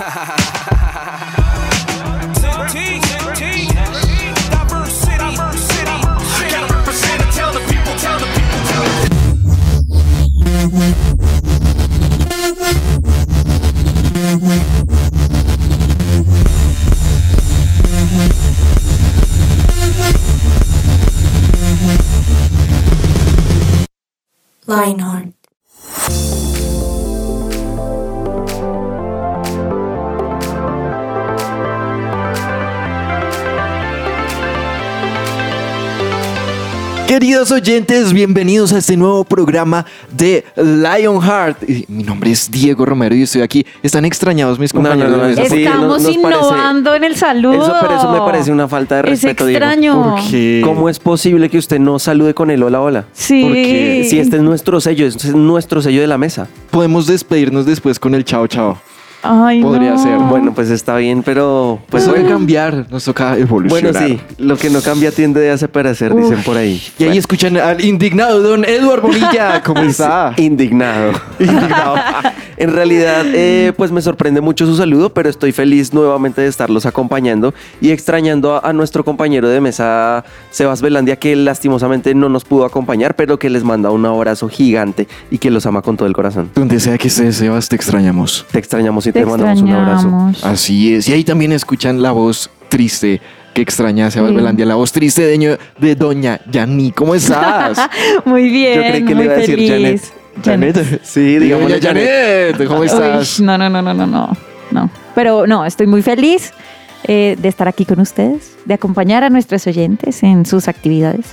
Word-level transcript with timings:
ha 0.00 0.08
ha 0.08 0.24
ha 0.24 0.36
ha 0.64 0.79
Queridos 37.14 37.50
oyentes, 37.50 38.12
bienvenidos 38.12 38.72
a 38.72 38.78
este 38.78 38.96
nuevo 38.96 39.24
programa 39.24 39.84
de 40.12 40.44
Lionheart. 40.54 41.68
Y 41.68 41.84
Mi 41.88 42.04
nombre 42.04 42.30
es 42.30 42.48
Diego 42.48 42.86
Romero 42.86 43.16
y 43.16 43.22
estoy 43.22 43.42
aquí. 43.42 43.66
¿Están 43.82 44.04
extrañados 44.04 44.60
mis 44.60 44.72
No, 44.72 44.80
no, 44.80 44.88
compañeros? 44.90 45.16
no, 45.18 45.24
de 45.24 45.32
eso 45.32 45.42
mesa? 45.42 45.54
sí, 45.56 45.62
Estamos 45.64 45.88
nos- 45.88 46.02
nos 46.02 46.16
parece- 46.22 46.38
innovando 46.38 46.94
en 46.94 47.02
el 47.02 47.16
saludo. 47.16 47.64
Eso, 47.64 47.74
pero 47.80 47.96
eso 47.96 48.12
me 48.12 48.18
parece 48.20 48.52
una 48.52 48.68
falta 48.68 48.94
de 48.94 49.00
Es 49.00 49.06
respeto, 49.24 49.44
Diego. 49.46 49.58
extraño. 49.58 50.02
¿Por 50.20 50.30
qué? 50.30 50.62
¿Cómo 50.64 50.88
es 50.88 51.00
posible 51.00 51.48
que 51.50 51.58
usted 51.58 51.80
no 51.80 51.98
salude 51.98 52.32
con 52.32 52.48
el 52.52 52.62
hola, 52.62 52.80
hola? 52.80 53.04
Sí. 53.12 53.42
Porque 53.42 54.06
si 54.08 54.20
este 54.20 54.36
es 54.36 54.42
nuestro 54.42 54.80
sello, 54.80 55.04
este 55.04 55.26
es 55.26 55.34
nuestro 55.34 55.82
sello 55.82 56.00
de 56.02 56.06
la 56.06 56.16
mesa. 56.16 56.46
Podemos 56.70 57.08
despedirnos 57.08 57.66
después 57.66 57.98
con 57.98 58.14
el 58.14 58.24
chao 58.24 58.46
chao. 58.46 58.78
Ay, 59.22 59.62
podría 59.62 59.92
no. 59.92 60.02
ser. 60.02 60.18
Bueno, 60.18 60.54
pues 60.54 60.70
está 60.70 60.96
bien, 60.96 61.22
pero... 61.22 61.80
Pues 61.90 62.08
puede 62.08 62.26
cambiar, 62.26 62.86
nos 62.90 63.04
toca 63.04 63.30
bueno, 63.30 63.42
evolucionar. 63.42 64.06
sí, 64.06 64.20
lo 64.38 64.56
que 64.56 64.70
no 64.70 64.80
cambia 64.80 65.12
tiende 65.12 65.50
a 65.50 65.58
separecer, 65.58 66.14
dicen 66.14 66.42
por 66.42 66.56
ahí. 66.56 66.80
Y 66.98 67.04
ahí 67.04 67.18
escuchan 67.18 67.56
al 67.56 67.84
indignado 67.84 68.40
don 68.40 68.64
Eduardo 68.64 69.08
Bonilla. 69.08 69.62
¿Cómo 69.64 69.82
está? 69.82 70.34
Indignado. 70.36 71.12
Indignado. 71.38 71.96
En 72.60 72.74
realidad, 72.74 73.24
eh, 73.32 73.72
pues 73.74 73.90
me 73.90 74.02
sorprende 74.02 74.42
mucho 74.42 74.66
su 74.66 74.76
saludo, 74.76 75.14
pero 75.14 75.30
estoy 75.30 75.50
feliz 75.50 75.94
nuevamente 75.94 76.42
de 76.42 76.46
estarlos 76.48 76.84
acompañando 76.84 77.54
y 77.80 77.88
extrañando 77.90 78.54
a, 78.54 78.58
a 78.58 78.74
nuestro 78.74 79.02
compañero 79.02 79.48
de 79.48 79.62
mesa, 79.62 80.26
Sebas 80.50 80.82
Velandia, 80.82 81.16
que 81.16 81.34
lastimosamente 81.36 82.14
no 82.14 82.28
nos 82.28 82.44
pudo 82.44 82.66
acompañar, 82.66 83.16
pero 83.16 83.38
que 83.38 83.48
les 83.48 83.64
manda 83.64 83.90
un 83.90 84.04
abrazo 84.04 84.50
gigante 84.50 85.08
y 85.30 85.38
que 85.38 85.50
los 85.50 85.64
ama 85.64 85.80
con 85.80 85.96
todo 85.96 86.06
el 86.06 86.12
corazón. 86.12 86.50
Donde 86.54 86.80
sea 86.80 86.98
que 86.98 87.08
estés, 87.08 87.36
Sebas, 87.36 87.70
te 87.70 87.76
extrañamos. 87.76 88.44
Te 88.52 88.58
extrañamos 88.58 89.06
Te 89.12 89.20
te, 89.20 89.26
mandamos 89.26 89.62
un 89.62 89.70
abrazo. 89.70 90.32
Así 90.42 90.94
es. 90.94 91.08
Y 91.08 91.12
ahí 91.12 91.24
también 91.24 91.52
escuchan 91.52 92.02
la 92.02 92.12
voz 92.12 92.50
triste 92.68 93.20
que 93.54 93.62
extraña 93.62 94.06
a 94.06 94.10
Sebas 94.10 94.30
Sí. 94.30 94.36
Velandia, 94.36 94.64
la 94.66 94.76
voz 94.76 94.92
triste 94.92 95.22
de, 95.22 95.58
de 95.78 95.94
doña 95.94 96.40
Yani. 96.50 96.92
¿Cómo 96.92 97.14
estás? 97.14 97.78
Muy 98.24 98.48
bien, 98.48 98.74
Yo 98.74 98.80
creí 98.88 99.04
que 99.04 99.08
le 99.08 99.14
muy 99.14 99.24
iba 99.24 99.34
a 99.34 99.36
decir 99.36 99.56
feliz. 99.56 100.12
Janet. 100.44 101.00
Sí, 101.02 101.20
Dígame, 101.20 101.44
digámosle 101.44 101.80
Janet, 101.80 102.66
¿cómo 102.68 102.84
estás? 102.84 103.40
Uy, 103.40 103.46
no, 103.46 103.58
no, 103.58 103.68
no, 103.68 103.82
no, 103.82 103.92
no, 103.94 104.06
no, 104.06 104.36
no. 104.70 104.90
Pero 105.14 105.46
no, 105.46 105.66
estoy 105.66 105.86
muy 105.86 106.02
feliz 106.02 106.52
eh, 107.04 107.36
de 107.40 107.48
estar 107.48 107.66
aquí 107.68 107.84
con 107.84 108.00
ustedes, 108.00 108.56
de 108.64 108.74
acompañar 108.74 109.24
a 109.24 109.30
nuestros 109.30 109.66
oyentes 109.66 110.22
en 110.22 110.46
sus 110.46 110.68
actividades. 110.68 111.26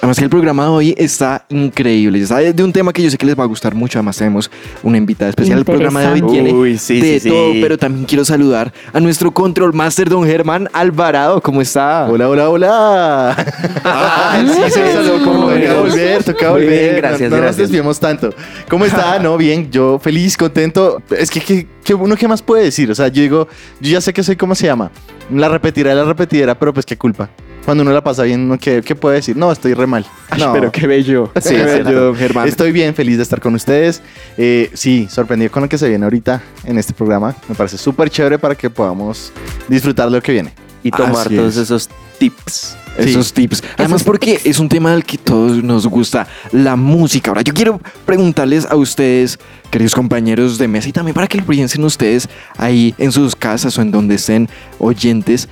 Además 0.00 0.16
que 0.16 0.24
el 0.24 0.30
programa 0.30 0.62
de 0.62 0.68
hoy 0.68 0.94
está 0.96 1.44
increíble. 1.48 2.20
Está 2.20 2.38
de 2.38 2.62
un 2.62 2.72
tema 2.72 2.92
que 2.92 3.02
yo 3.02 3.10
sé 3.10 3.18
que 3.18 3.26
les 3.26 3.36
va 3.36 3.42
a 3.42 3.46
gustar 3.48 3.74
mucho. 3.74 3.98
Además 3.98 4.16
tenemos 4.16 4.48
una 4.84 4.96
invitada 4.96 5.30
especial. 5.30 5.58
El 5.58 5.64
programa 5.64 6.00
de 6.00 6.06
hoy 6.08 6.22
tiene 6.22 6.52
Uy, 6.52 6.78
sí, 6.78 7.00
de 7.00 7.18
sí, 7.18 7.28
todo, 7.28 7.52
sí. 7.52 7.58
pero 7.60 7.76
también 7.76 8.06
quiero 8.06 8.24
saludar 8.24 8.72
a 8.92 9.00
nuestro 9.00 9.32
control 9.32 9.72
master, 9.74 10.08
don 10.08 10.24
Germán 10.24 10.68
Alvarado. 10.72 11.40
¿Cómo 11.40 11.60
está? 11.60 12.06
Hola, 12.08 12.28
hola, 12.28 12.48
hola. 12.48 13.36
Ah, 13.84 14.40
sí, 14.46 14.70
se 14.70 14.92
saludó 14.92 15.24
como 15.24 15.46
volver, 15.46 16.22
toca 16.22 16.50
volver. 16.50 16.68
bien, 16.68 16.96
gracias, 16.96 17.30
no, 17.30 17.36
no 17.38 17.84
nos 17.84 18.00
tanto. 18.00 18.32
¿Cómo 18.68 18.84
está? 18.84 19.18
No, 19.28 19.36
bien, 19.36 19.68
yo 19.70 19.98
feliz, 19.98 20.36
contento. 20.36 21.02
Es 21.10 21.28
que, 21.28 21.40
que, 21.40 21.66
que 21.82 21.92
uno 21.92 22.14
qué 22.14 22.28
más 22.28 22.40
puede 22.40 22.62
decir. 22.62 22.88
O 22.90 22.94
sea, 22.94 23.08
yo 23.08 23.20
digo, 23.20 23.48
yo 23.80 23.90
ya 23.90 24.00
sé 24.00 24.12
que 24.12 24.22
soy, 24.22 24.36
¿cómo 24.36 24.54
se 24.54 24.66
llama? 24.66 24.92
La 25.28 25.48
repetidera 25.48 25.90
de 25.90 25.96
la 25.96 26.04
repetidera, 26.04 26.56
pero 26.56 26.72
pues 26.72 26.86
qué 26.86 26.96
culpa. 26.96 27.28
Cuando 27.68 27.82
uno 27.82 27.92
la 27.92 28.02
pasa 28.02 28.22
bien, 28.22 28.40
uno 28.40 28.56
qué, 28.58 28.80
qué 28.80 28.94
puede 28.94 29.16
decir? 29.16 29.36
No, 29.36 29.52
estoy 29.52 29.74
re 29.74 29.86
mal. 29.86 30.06
No. 30.38 30.54
Pero 30.54 30.72
qué 30.72 30.86
bello. 30.86 31.30
Sí, 31.42 31.50
qué 31.50 31.82
bello, 31.82 32.14
Germán. 32.14 32.48
Estoy 32.48 32.72
bien, 32.72 32.94
feliz 32.94 33.18
de 33.18 33.22
estar 33.22 33.42
con 33.42 33.54
ustedes. 33.54 34.00
Eh, 34.38 34.70
sí, 34.72 35.06
sorprendido 35.10 35.52
con 35.52 35.64
lo 35.64 35.68
que 35.68 35.76
se 35.76 35.86
viene 35.86 36.02
ahorita 36.02 36.42
en 36.64 36.78
este 36.78 36.94
programa. 36.94 37.36
Me 37.46 37.54
parece 37.54 37.76
súper 37.76 38.08
chévere 38.08 38.38
para 38.38 38.54
que 38.54 38.70
podamos 38.70 39.34
disfrutar 39.68 40.06
de 40.08 40.16
lo 40.16 40.22
que 40.22 40.32
viene. 40.32 40.54
Y 40.82 40.90
tomar 40.90 41.26
Así 41.26 41.36
todos 41.36 41.56
es. 41.56 41.64
esos 41.64 41.90
tips. 42.18 42.74
Esos 42.96 43.34
tips. 43.34 43.62
Además, 43.76 44.02
porque 44.02 44.40
es 44.44 44.58
un 44.58 44.70
tema 44.70 44.94
al 44.94 45.04
que 45.04 45.18
todos 45.18 45.62
nos 45.62 45.86
gusta, 45.86 46.26
la 46.52 46.74
música. 46.74 47.32
Ahora, 47.32 47.42
yo 47.42 47.52
quiero 47.52 47.82
preguntarles 48.06 48.64
a 48.64 48.76
ustedes, 48.76 49.38
queridos 49.70 49.94
compañeros 49.94 50.56
de 50.56 50.68
mesa, 50.68 50.88
y 50.88 50.92
también 50.92 51.14
para 51.14 51.26
que 51.26 51.36
lo 51.36 51.44
piensen 51.44 51.84
ustedes 51.84 52.30
ahí 52.56 52.94
en 52.96 53.12
sus 53.12 53.36
casas 53.36 53.76
o 53.76 53.82
en 53.82 53.90
donde 53.90 54.14
estén 54.14 54.48
oyentes, 54.78 55.50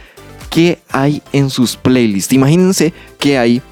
¿qué 0.51 0.79
hay 0.91 1.23
en 1.33 1.51
sus 1.51 1.77
playlists? 1.77 2.33
Imagínense 2.33 2.93
que 3.19 3.39
hay 3.39 3.63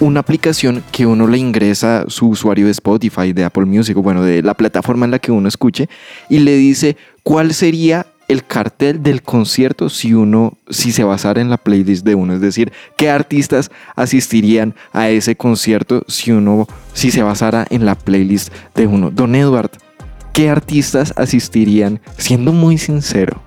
una 0.00 0.20
aplicación 0.20 0.82
que 0.90 1.06
uno 1.06 1.26
le 1.26 1.38
ingresa 1.38 2.04
su 2.08 2.28
usuario 2.28 2.64
de 2.64 2.72
Spotify, 2.72 3.32
de 3.32 3.44
Apple 3.44 3.66
Music, 3.66 3.96
o 3.96 4.02
bueno, 4.02 4.22
de 4.22 4.42
la 4.42 4.54
plataforma 4.54 5.04
en 5.04 5.10
la 5.10 5.18
que 5.18 5.30
uno 5.30 5.48
escuche, 5.48 5.88
y 6.28 6.38
le 6.38 6.56
dice 6.56 6.96
cuál 7.22 7.52
sería 7.52 8.06
el 8.28 8.46
cartel 8.46 9.02
del 9.02 9.22
concierto 9.22 9.88
si 9.88 10.14
uno, 10.14 10.56
si 10.68 10.92
se 10.92 11.04
basara 11.04 11.40
en 11.40 11.50
la 11.50 11.58
playlist 11.58 12.04
de 12.04 12.14
uno, 12.14 12.34
es 12.34 12.40
decir, 12.40 12.72
qué 12.96 13.10
artistas 13.10 13.70
asistirían 13.96 14.74
a 14.92 15.10
ese 15.10 15.36
concierto 15.36 16.04
si 16.06 16.30
uno, 16.30 16.66
si 16.94 17.10
se 17.10 17.22
basara 17.22 17.66
en 17.70 17.84
la 17.84 17.96
playlist 17.96 18.52
de 18.74 18.86
uno. 18.86 19.10
Don 19.10 19.34
Edward, 19.34 19.70
¿qué 20.32 20.48
artistas 20.48 21.12
asistirían, 21.16 22.00
siendo 22.16 22.52
muy 22.52 22.78
sincero, 22.78 23.42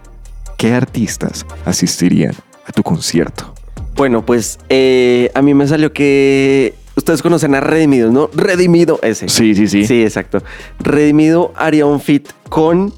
qué 0.57 0.73
artistas 0.73 1.45
asistirían 1.65 2.35
a 2.65 2.71
tu 2.71 2.83
concierto? 2.83 3.53
Bueno, 3.95 4.25
pues 4.25 4.59
eh, 4.69 5.31
a 5.35 5.41
mí 5.41 5.53
me 5.53 5.67
salió 5.67 5.93
que 5.93 6.73
ustedes 6.95 7.21
conocen 7.21 7.53
a 7.55 7.59
Redimido, 7.59 8.11
¿no? 8.11 8.29
Redimido 8.33 8.99
ese. 9.03 9.29
Sí, 9.29 9.53
sí, 9.55 9.67
sí. 9.67 9.85
Sí, 9.85 10.01
exacto. 10.03 10.41
Redimido 10.79 11.53
haría 11.55 11.85
un 11.85 11.99
fit 11.99 12.29
con, 12.49 12.93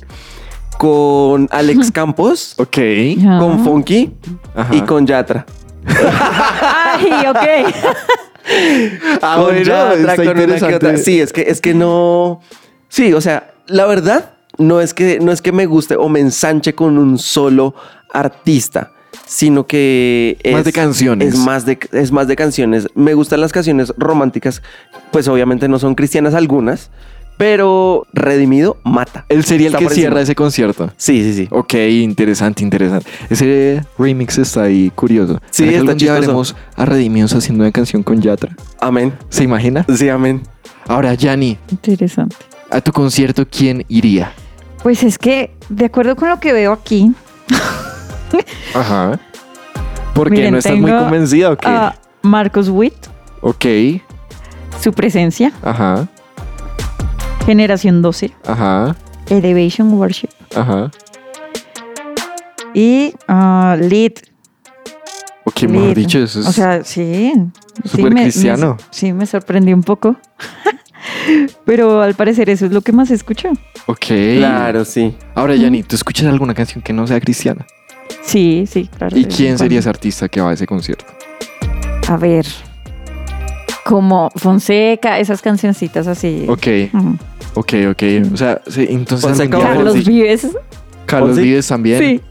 con 0.77 1.47
Alex 1.51 1.91
Campos, 1.93 2.55
Ok. 2.57 2.77
Con 3.39 3.63
Funky 3.63 4.13
Ajá. 4.55 4.75
y 4.75 4.81
con 4.81 5.05
Yatra. 5.05 5.45
Ay, 5.85 7.27
ok. 7.27 7.73
Ah, 9.23 9.37
con 9.37 9.45
bueno, 9.45 9.61
Yatra, 9.63 10.13
está 10.13 10.23
con 10.23 10.39
una 10.39 10.59
que 10.59 10.75
otra. 10.75 10.97
Sí, 10.97 11.19
es 11.19 11.33
que, 11.33 11.41
es 11.41 11.59
que 11.61 11.73
no. 11.73 12.41
Sí, 12.89 13.11
o 13.11 13.19
sea, 13.19 13.55
la 13.65 13.87
verdad 13.87 14.33
no 14.59 14.81
es 14.81 14.93
que, 14.93 15.19
no 15.19 15.31
es 15.31 15.41
que 15.41 15.51
me 15.51 15.65
guste 15.65 15.95
o 15.95 16.07
me 16.09 16.19
ensanche 16.19 16.75
con 16.75 16.99
un 16.99 17.17
solo 17.17 17.73
artista, 18.13 18.91
sino 19.25 19.67
que 19.67 20.37
es 20.43 20.53
Más 20.53 20.65
de 20.65 20.71
canciones. 20.73 21.33
Es 21.33 21.39
más 21.39 21.65
de, 21.65 21.79
es 21.91 22.11
más 22.11 22.27
de 22.27 22.35
canciones. 22.35 22.87
Me 22.95 23.13
gustan 23.13 23.41
las 23.41 23.51
canciones 23.51 23.93
románticas, 23.97 24.61
pues 25.11 25.27
obviamente 25.27 25.67
no 25.67 25.79
son 25.79 25.95
cristianas 25.95 26.33
algunas, 26.33 26.89
pero 27.37 28.07
Redimido 28.13 28.77
mata. 28.83 29.25
Él 29.29 29.43
sería 29.43 29.67
el 29.67 29.73
Está 29.75 29.87
que 29.87 29.93
cierra 29.93 30.21
ese 30.21 30.35
concierto. 30.35 30.91
Sí, 30.97 31.21
sí, 31.23 31.33
sí. 31.33 31.47
Ok, 31.51 31.73
interesante, 31.73 32.63
interesante. 32.63 33.09
Ese 33.29 33.83
remix 33.97 34.37
está 34.37 34.63
ahí 34.63 34.91
curioso. 34.95 35.41
Sí, 35.51 35.63
¿Será 35.63 35.69
que 35.71 35.75
está 35.77 35.81
algún 35.91 35.97
día 35.97 36.13
veremos 36.13 36.55
a 36.75 36.85
Redimidos 36.85 37.33
haciendo 37.33 37.63
una 37.63 37.71
canción 37.71 38.03
con 38.03 38.21
Yatra? 38.21 38.55
Amén. 38.79 39.13
¿Se 39.29 39.43
imagina? 39.43 39.85
Sí, 39.93 40.07
amén. 40.07 40.43
Ahora, 40.87 41.13
Yanni, 41.15 41.57
Interesante. 41.71 42.35
a 42.69 42.79
tu 42.79 42.91
concierto, 42.91 43.45
¿quién 43.49 43.83
iría? 43.89 44.31
Pues 44.83 45.03
es 45.03 45.17
que, 45.17 45.51
de 45.67 45.85
acuerdo 45.85 46.15
con 46.15 46.29
lo 46.29 46.39
que 46.39 46.53
veo 46.53 46.71
aquí, 46.71 47.11
Ajá. 48.73 49.19
¿Por 50.13 50.29
qué? 50.29 50.35
Miren, 50.37 50.51
¿No 50.53 50.57
estás 50.59 50.77
muy 50.77 50.89
tengo 50.91 51.03
convencida 51.03 51.51
o 51.51 51.57
qué? 51.57 51.67
a 51.67 51.95
Marcos 52.21 52.69
Witt, 52.69 52.93
Ok, 53.41 53.65
su 54.81 54.91
presencia, 54.93 55.51
ajá, 55.61 56.07
Generación 57.45 58.01
12, 58.01 58.31
ajá, 58.47 58.95
Elevation 59.29 59.93
Worship 59.93 60.29
ajá. 60.55 60.89
y 62.73 63.13
ah, 63.27 63.77
Lead. 63.79 64.13
Ok, 65.43 65.63
mejor 65.63 65.87
Lead. 65.87 65.95
dicho, 65.95 66.19
eso 66.19 66.39
es... 66.39 66.47
O 66.47 66.51
sea, 66.51 66.83
sí. 66.83 67.33
sí, 67.83 67.89
súper 67.89 68.05
me- 68.05 68.09
me- 68.15 68.21
cristiano. 68.23 68.77
sí, 68.89 69.13
me 69.13 69.25
sorprendió 69.27 69.75
un 69.75 69.83
poco. 69.83 70.15
Pero 71.65 72.01
al 72.01 72.15
parecer 72.15 72.49
eso 72.49 72.65
es 72.65 72.71
lo 72.71 72.81
que 72.81 72.91
más 72.91 73.11
escucho. 73.11 73.49
ok. 73.85 74.05
Claro, 74.37 74.85
sí. 74.85 75.15
Ahora, 75.35 75.55
Yanni, 75.55 75.83
¿tú 75.83 75.95
escuchas 75.95 76.25
alguna 76.27 76.53
canción 76.55 76.81
que 76.81 76.93
no 76.93 77.05
sea 77.05 77.19
cristiana? 77.19 77.65
Sí, 78.23 78.65
sí, 78.69 78.89
claro. 78.97 79.17
¿Y 79.17 79.25
quién 79.25 79.57
sería 79.57 79.79
ese 79.79 79.89
artista 79.89 80.27
que 80.27 80.41
va 80.41 80.49
a 80.49 80.53
ese 80.53 80.65
concierto? 80.65 81.05
A 82.07 82.17
ver. 82.17 82.45
Como 83.83 84.31
Fonseca, 84.35 85.19
esas 85.19 85.41
cancioncitas 85.41 86.07
así. 86.07 86.45
Ok, 86.47 86.67
ok, 87.53 87.73
ok. 87.91 88.03
O 88.33 88.37
sea, 88.37 88.61
sí, 88.67 88.87
entonces... 88.89 89.27
Fonseca 89.27 89.59
Carlos 89.59 89.93
sí. 89.93 90.03
Vives. 90.03 90.47
Carlos 91.05 91.31
¿Oh, 91.31 91.35
sí? 91.35 91.41
Vives 91.41 91.67
también. 91.67 91.99
Sí, 91.99 92.21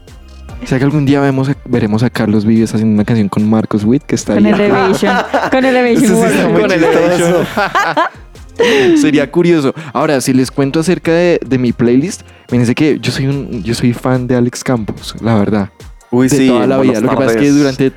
O 0.61 0.67
sea 0.67 0.77
que 0.77 0.83
algún 0.83 1.05
día 1.05 1.21
vemos 1.21 1.49
veremos 1.65 2.03
a 2.03 2.09
Carlos 2.09 2.43
Vives 2.45 2.73
haciendo 2.73 2.93
una 2.95 3.05
canción 3.05 3.29
con 3.29 3.49
Marcos 3.49 3.85
Witt, 3.85 4.03
que 4.03 4.15
está 4.15 4.33
con 4.33 4.45
ahí. 4.45 4.51
Elevation. 4.51 5.15
Con 5.51 5.65
Elevation. 5.65 6.31
Sí 6.31 6.37
muy 6.51 6.61
Con 6.61 6.69
chistoso. 6.71 7.45
Sería 8.97 9.29
curioso. 9.31 9.73
Ahora, 9.93 10.21
si 10.21 10.33
les 10.33 10.51
cuento 10.51 10.79
acerca 10.79 11.11
de, 11.11 11.39
de 11.45 11.57
mi 11.57 11.71
playlist, 11.73 12.21
fíjense 12.47 12.73
que 12.75 12.99
yo 12.99 13.11
soy 13.11 13.27
un, 13.27 13.63
yo 13.63 13.73
soy 13.73 13.93
fan 13.93 14.27
de 14.27 14.35
Alex 14.35 14.63
Campos, 14.63 15.15
la 15.21 15.35
verdad. 15.35 15.69
Uy, 16.11 16.27
de 16.29 16.37
sí. 16.37 16.47
toda 16.47 16.65
la 16.67 16.77
vida. 16.79 16.99
Lo 17.01 17.09
que 17.09 17.15
pasa 17.15 17.31
es 17.31 17.37
que 17.37 17.49
durante 17.51 17.91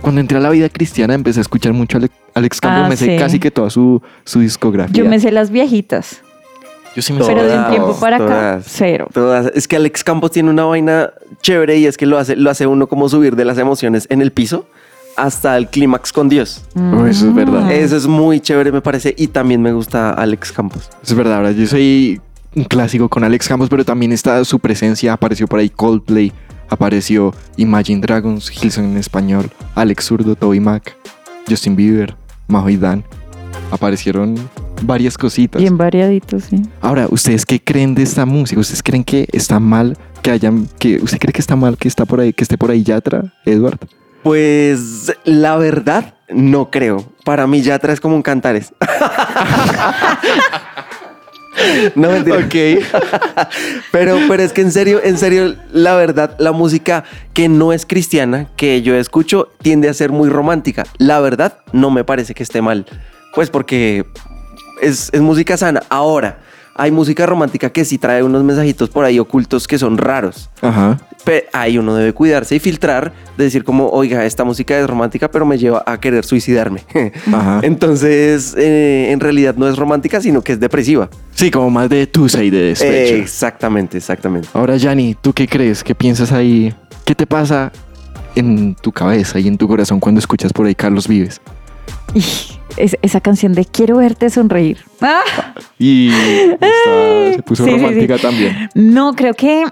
cuando 0.00 0.20
entré 0.20 0.36
a 0.38 0.40
la 0.40 0.50
vida 0.50 0.68
cristiana 0.68 1.14
empecé 1.14 1.40
a 1.40 1.42
escuchar 1.42 1.72
mucho 1.72 1.96
a 1.96 2.00
Ale- 2.00 2.10
Alex 2.34 2.60
Campos, 2.60 2.82
Ah, 2.84 2.88
me 2.88 2.96
sé 2.96 3.06
sí. 3.06 3.16
casi 3.16 3.38
que 3.38 3.50
toda 3.50 3.70
su, 3.70 4.02
su 4.24 4.40
discografía. 4.40 4.94
Yo 5.02 5.08
me 5.08 5.18
sé 5.20 5.30
las 5.30 5.50
viejitas, 5.50 6.20
Yo 6.96 7.00
sí 7.02 7.12
me 7.12 7.20
sé. 7.20 7.26
pero 7.26 7.42
de 7.44 7.48
un 7.50 7.54
Todas, 7.56 7.70
tiempo 7.70 8.00
para 8.00 8.16
acá, 8.16 8.26
todas. 8.26 8.64
cero. 8.68 9.08
Todas. 9.12 9.52
Es 9.54 9.66
que 9.68 9.76
Alex 9.76 10.02
Campos 10.04 10.32
tiene 10.32 10.50
una 10.50 10.64
vaina 10.64 11.10
chévere 11.42 11.78
y 11.78 11.86
es 11.86 11.96
que 11.96 12.06
lo 12.06 12.18
hace, 12.18 12.36
lo 12.36 12.50
hace 12.50 12.66
uno 12.66 12.86
como 12.88 13.08
subir 13.08 13.36
de 13.36 13.44
las 13.44 13.56
emociones 13.58 14.06
en 14.10 14.20
el 14.20 14.32
piso 14.32 14.66
hasta 15.16 15.56
el 15.56 15.68
clímax 15.68 16.12
con 16.12 16.28
Dios. 16.28 16.64
Oh, 16.76 17.06
eso 17.06 17.28
es 17.28 17.34
verdad. 17.34 17.62
Mm. 17.62 17.70
Eso 17.70 17.96
es 17.96 18.06
muy 18.06 18.40
chévere, 18.40 18.72
me 18.72 18.80
parece. 18.80 19.14
Y 19.16 19.28
también 19.28 19.62
me 19.62 19.72
gusta 19.72 20.10
Alex 20.10 20.52
Campos. 20.52 20.90
Es 21.02 21.14
verdad, 21.14 21.36
ahora 21.36 21.52
yo 21.52 21.66
soy 21.66 22.20
un 22.54 22.64
clásico 22.64 23.08
con 23.08 23.24
Alex 23.24 23.48
Campos, 23.48 23.68
pero 23.68 23.84
también 23.84 24.12
está 24.12 24.44
su 24.44 24.58
presencia, 24.58 25.12
apareció 25.12 25.46
por 25.46 25.58
ahí 25.58 25.68
Coldplay, 25.68 26.32
apareció 26.68 27.34
Imagine 27.56 28.00
Dragons, 28.00 28.50
Hilson 28.50 28.84
en 28.84 28.96
español, 28.96 29.50
Alex 29.74 30.04
Zurdo, 30.04 30.36
Toby 30.36 30.60
Mac, 30.60 30.96
Justin 31.48 31.76
Bieber, 31.76 32.16
Majo 32.48 32.68
y 32.70 32.76
Dan. 32.76 33.04
Aparecieron 33.70 34.36
varias 34.82 35.16
cositas. 35.18 35.60
Bien 35.60 35.76
variadito, 35.76 36.38
sí. 36.38 36.62
Ahora, 36.80 37.06
¿ustedes 37.10 37.44
qué 37.44 37.60
creen 37.62 37.94
de 37.94 38.02
esta 38.02 38.26
música? 38.26 38.60
¿Ustedes 38.60 38.82
creen 38.82 39.04
que 39.04 39.28
está 39.32 39.58
mal 39.58 39.96
que 40.22 40.30
hayan 40.30 40.68
que 40.78 41.02
usted 41.02 41.18
cree 41.18 41.32
que 41.32 41.40
está 41.40 41.56
mal 41.56 41.76
que 41.76 41.88
está 41.88 42.04
por 42.04 42.20
ahí 42.20 42.32
que 42.32 42.44
esté 42.44 42.56
por 42.56 42.70
ahí 42.70 42.82
Yatra, 42.82 43.34
Edward? 43.44 43.78
Pues 44.24 45.12
la 45.24 45.56
verdad, 45.58 46.14
no 46.30 46.70
creo. 46.70 47.04
Para 47.24 47.46
mí 47.46 47.60
Yatra 47.60 47.92
es 47.92 48.00
como 48.00 48.16
un 48.16 48.22
cantares. 48.22 48.72
no 51.94 52.10
mentira. 52.10 52.48
Pero, 53.92 54.18
pero 54.26 54.42
es 54.42 54.52
que 54.52 54.62
en 54.62 54.72
serio, 54.72 55.00
en 55.04 55.18
serio, 55.18 55.54
la 55.72 55.94
verdad, 55.94 56.34
la 56.38 56.52
música 56.52 57.04
que 57.32 57.48
no 57.48 57.72
es 57.72 57.86
cristiana, 57.86 58.48
que 58.56 58.82
yo 58.82 58.96
escucho, 58.96 59.50
tiende 59.62 59.88
a 59.88 59.94
ser 59.94 60.10
muy 60.10 60.28
romántica. 60.28 60.82
La 60.98 61.20
verdad, 61.20 61.58
no 61.72 61.90
me 61.90 62.02
parece 62.02 62.34
que 62.34 62.42
esté 62.42 62.60
mal. 62.60 62.86
Pues 63.34 63.50
porque 63.50 64.04
es, 64.80 65.10
es 65.12 65.20
música 65.20 65.56
sana. 65.56 65.84
Ahora, 65.90 66.38
hay 66.76 66.90
música 66.90 67.24
romántica 67.26 67.70
que 67.70 67.84
sí 67.84 67.98
trae 67.98 68.22
unos 68.22 68.42
mensajitos 68.42 68.90
por 68.90 69.04
ahí 69.04 69.18
ocultos 69.18 69.66
que 69.68 69.78
son 69.78 69.96
raros. 69.98 70.50
Ajá. 70.60 70.98
Pe- 71.24 71.46
ahí 71.52 71.78
uno 71.78 71.94
debe 71.94 72.12
cuidarse 72.12 72.56
y 72.56 72.58
filtrar, 72.58 73.12
de 73.38 73.44
decir 73.44 73.64
como, 73.64 73.88
oiga, 73.88 74.24
esta 74.26 74.44
música 74.44 74.78
es 74.78 74.86
romántica, 74.86 75.30
pero 75.30 75.46
me 75.46 75.56
lleva 75.56 75.82
a 75.86 75.98
querer 75.98 76.24
suicidarme. 76.24 76.82
Ajá. 77.32 77.60
Entonces, 77.62 78.54
eh, 78.58 79.08
en 79.10 79.20
realidad 79.20 79.54
no 79.56 79.68
es 79.68 79.76
romántica, 79.76 80.20
sino 80.20 80.42
que 80.42 80.52
es 80.52 80.60
depresiva. 80.60 81.08
Sí, 81.34 81.50
como 81.50 81.70
más 81.70 81.88
de 81.88 82.06
tusa 82.06 82.42
y 82.42 82.50
de 82.50 82.58
despecho. 82.64 83.14
Eh, 83.14 83.18
exactamente, 83.20 83.96
exactamente. 83.98 84.48
Ahora, 84.52 84.76
Yanni, 84.76 85.14
¿tú 85.20 85.32
qué 85.32 85.46
crees? 85.48 85.82
¿Qué 85.84 85.94
piensas 85.94 86.32
ahí? 86.32 86.74
¿Qué 87.04 87.14
te 87.14 87.26
pasa 87.26 87.70
en 88.34 88.74
tu 88.74 88.90
cabeza 88.92 89.38
y 89.38 89.46
en 89.48 89.56
tu 89.56 89.68
corazón 89.68 90.00
cuando 90.00 90.18
escuchas 90.18 90.52
por 90.52 90.66
ahí 90.66 90.74
Carlos 90.74 91.06
Vives? 91.08 91.40
Y 92.14 92.20
es- 92.76 92.96
esa 93.02 93.20
canción 93.20 93.52
de 93.54 93.64
Quiero 93.64 93.96
verte 93.98 94.30
sonreír. 94.30 94.78
Ah, 95.00 95.22
Y 95.78 96.10
está- 96.60 97.34
se 97.36 97.42
puso 97.44 97.64
Sí, 97.64 97.70
sí, 97.70 97.76
sí. 97.76 97.82
romántica 97.82 98.18
también. 98.18 98.68
No, 98.74 99.14
creo 99.14 99.34
que 99.34 99.64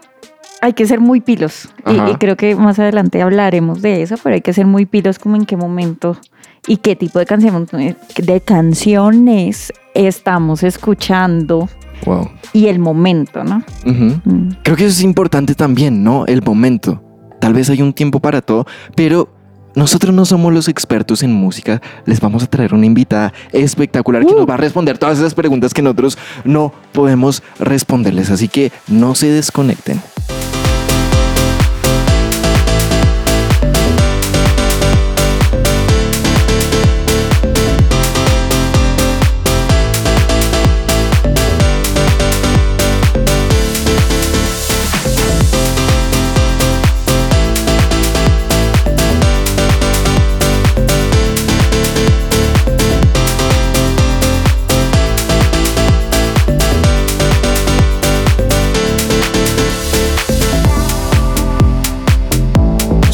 hay 0.60 0.72
que 0.74 0.86
ser 0.86 1.00
muy 1.00 1.20
pilos. 1.20 1.68
Y, 1.86 2.14
creo 2.16 2.36
que 2.36 2.54
más 2.54 2.78
adelante 2.78 3.20
hablaremos 3.22 3.82
de 3.82 4.02
eso, 4.02 4.16
pero 4.22 4.34
hay 4.34 4.40
que 4.40 4.52
ser 4.52 4.66
muy 4.66 4.86
pilos 4.86 5.18
como 5.18 5.34
en 5.36 5.44
qué 5.46 5.56
momento 5.56 6.16
y 6.68 6.76
qué 6.76 6.94
tipo 6.94 7.18
de, 7.18 7.26
canción, 7.26 7.66
de 8.16 8.40
canciones 8.40 9.72
estamos 9.94 10.62
escuchando 10.62 11.68
Wow. 12.06 12.28
y 12.52 12.66
el 12.68 12.78
momento, 12.78 13.44
¿no? 13.44 13.62
Mm. 13.84 14.54
Creo 14.62 14.76
que 14.76 14.84
eso 14.86 14.92
es 14.98 15.02
importante 15.02 15.54
también, 15.54 16.02
¿no? 16.04 16.26
El 16.26 16.42
momento. 16.42 17.02
Tal 17.40 17.54
vez 17.54 17.68
hay 17.70 17.82
un 17.82 17.92
tiempo 17.92 18.20
para 18.20 18.40
todo, 18.42 18.64
pero 18.96 19.28
nosotros 19.74 20.14
no 20.14 20.24
somos 20.24 20.52
los 20.52 20.68
expertos 20.68 21.22
en 21.22 21.32
música. 21.32 21.80
Les 22.04 22.20
vamos 22.20 22.42
a 22.42 22.46
traer 22.46 22.74
una 22.74 22.86
invitada 22.86 23.32
espectacular 23.52 24.26
que 24.26 24.34
nos 24.34 24.48
va 24.48 24.54
a 24.54 24.58
responder 24.58 24.98
todas 24.98 25.18
esas 25.18 25.34
preguntas 25.34 25.74
que 25.74 25.82
nosotros 25.82 26.18
no 26.44 26.72
podemos 26.92 27.42
responderles. 27.58 28.30
Así 28.30 28.48
que 28.48 28.72
no 28.88 29.14
se 29.14 29.28
desconecten. 29.28 30.00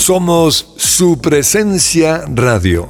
Somos 0.08 0.72
su 0.78 1.20
presencia 1.20 2.24
radio. 2.28 2.88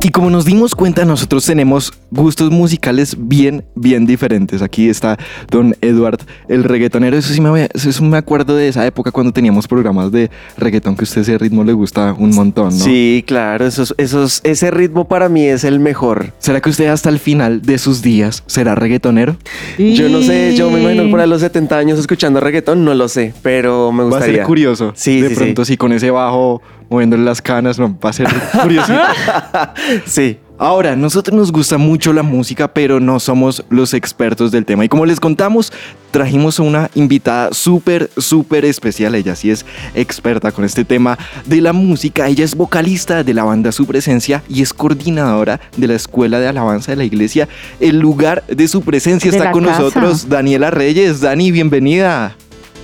Y 0.00 0.10
como 0.10 0.30
nos 0.30 0.44
dimos 0.44 0.76
cuenta, 0.76 1.04
nosotros 1.04 1.44
tenemos 1.44 1.92
gustos 2.12 2.52
musicales 2.52 3.16
bien, 3.18 3.64
bien 3.74 4.06
diferentes. 4.06 4.62
Aquí 4.62 4.88
está 4.88 5.18
Don 5.50 5.74
Edward, 5.80 6.20
el 6.48 6.62
reggaetonero. 6.62 7.16
Eso 7.16 7.34
sí 7.34 7.40
me, 7.40 7.68
eso 7.74 8.04
me 8.04 8.16
acuerdo 8.16 8.54
de 8.54 8.68
esa 8.68 8.86
época 8.86 9.10
cuando 9.10 9.32
teníamos 9.32 9.66
programas 9.66 10.12
de 10.12 10.30
reggaetón 10.56 10.94
que 10.94 11.02
a 11.02 11.04
usted 11.04 11.22
ese 11.22 11.36
ritmo 11.36 11.64
le 11.64 11.72
gusta 11.72 12.14
un 12.16 12.30
montón, 12.32 12.66
¿no? 12.78 12.84
Sí, 12.84 13.24
claro, 13.26 13.66
esos, 13.66 13.92
esos, 13.98 14.40
ese 14.44 14.70
ritmo 14.70 15.08
para 15.08 15.28
mí 15.28 15.44
es 15.44 15.64
el 15.64 15.80
mejor. 15.80 16.32
¿Será 16.38 16.60
que 16.60 16.70
usted 16.70 16.86
hasta 16.86 17.08
el 17.08 17.18
final 17.18 17.62
de 17.62 17.78
sus 17.78 18.00
días 18.00 18.44
será 18.46 18.76
reggaetonero? 18.76 19.36
Yo 19.78 20.08
no 20.08 20.22
sé, 20.22 20.54
yo 20.54 20.70
me 20.70 20.80
imagino 20.80 21.10
por 21.10 21.18
ahí 21.18 21.24
a 21.24 21.26
los 21.26 21.40
70 21.40 21.76
años 21.76 21.98
escuchando 21.98 22.38
reggaetón, 22.38 22.84
no 22.84 22.94
lo 22.94 23.08
sé, 23.08 23.34
pero 23.42 23.90
me 23.90 24.04
Va 24.04 24.10
a 24.10 24.10
gustaría. 24.12 24.36
ser 24.36 24.46
curioso. 24.46 24.92
Sí, 24.94 25.20
de 25.20 25.30
sí, 25.30 25.34
pronto, 25.34 25.64
sí, 25.64 25.76
con 25.76 25.92
ese 25.92 26.12
bajo 26.12 26.62
moviéndole 26.88 27.24
las 27.24 27.42
canas, 27.42 27.78
no, 27.78 27.96
va 28.04 28.10
a 28.10 28.12
ser 28.12 28.28
curiosito. 28.62 28.98
Sí. 30.06 30.38
Ahora, 30.60 30.96
nosotros 30.96 31.38
nos 31.38 31.52
gusta 31.52 31.78
mucho 31.78 32.12
la 32.12 32.24
música, 32.24 32.66
pero 32.66 32.98
no 32.98 33.20
somos 33.20 33.64
los 33.70 33.94
expertos 33.94 34.50
del 34.50 34.64
tema. 34.64 34.84
Y 34.84 34.88
como 34.88 35.06
les 35.06 35.20
contamos, 35.20 35.72
trajimos 36.10 36.58
a 36.58 36.64
una 36.64 36.90
invitada 36.96 37.52
súper, 37.52 38.10
súper 38.16 38.64
especial. 38.64 39.14
Ella 39.14 39.36
sí 39.36 39.52
es 39.52 39.64
experta 39.94 40.50
con 40.50 40.64
este 40.64 40.84
tema 40.84 41.16
de 41.46 41.60
la 41.60 41.72
música. 41.72 42.26
Ella 42.26 42.44
es 42.44 42.56
vocalista 42.56 43.22
de 43.22 43.34
la 43.34 43.44
banda 43.44 43.70
Su 43.70 43.86
Presencia 43.86 44.42
y 44.48 44.62
es 44.62 44.74
coordinadora 44.74 45.60
de 45.76 45.86
la 45.86 45.94
Escuela 45.94 46.40
de 46.40 46.48
Alabanza 46.48 46.90
de 46.90 46.96
la 46.96 47.04
Iglesia. 47.04 47.48
El 47.78 48.00
lugar 48.00 48.42
de 48.48 48.66
su 48.66 48.82
presencia 48.82 49.30
De 49.30 49.36
está 49.36 49.52
con 49.52 49.64
casa. 49.64 49.78
nosotros 49.78 50.28
Daniela 50.28 50.72
Reyes. 50.72 51.20
Dani, 51.20 51.52
bienvenida. 51.52 52.34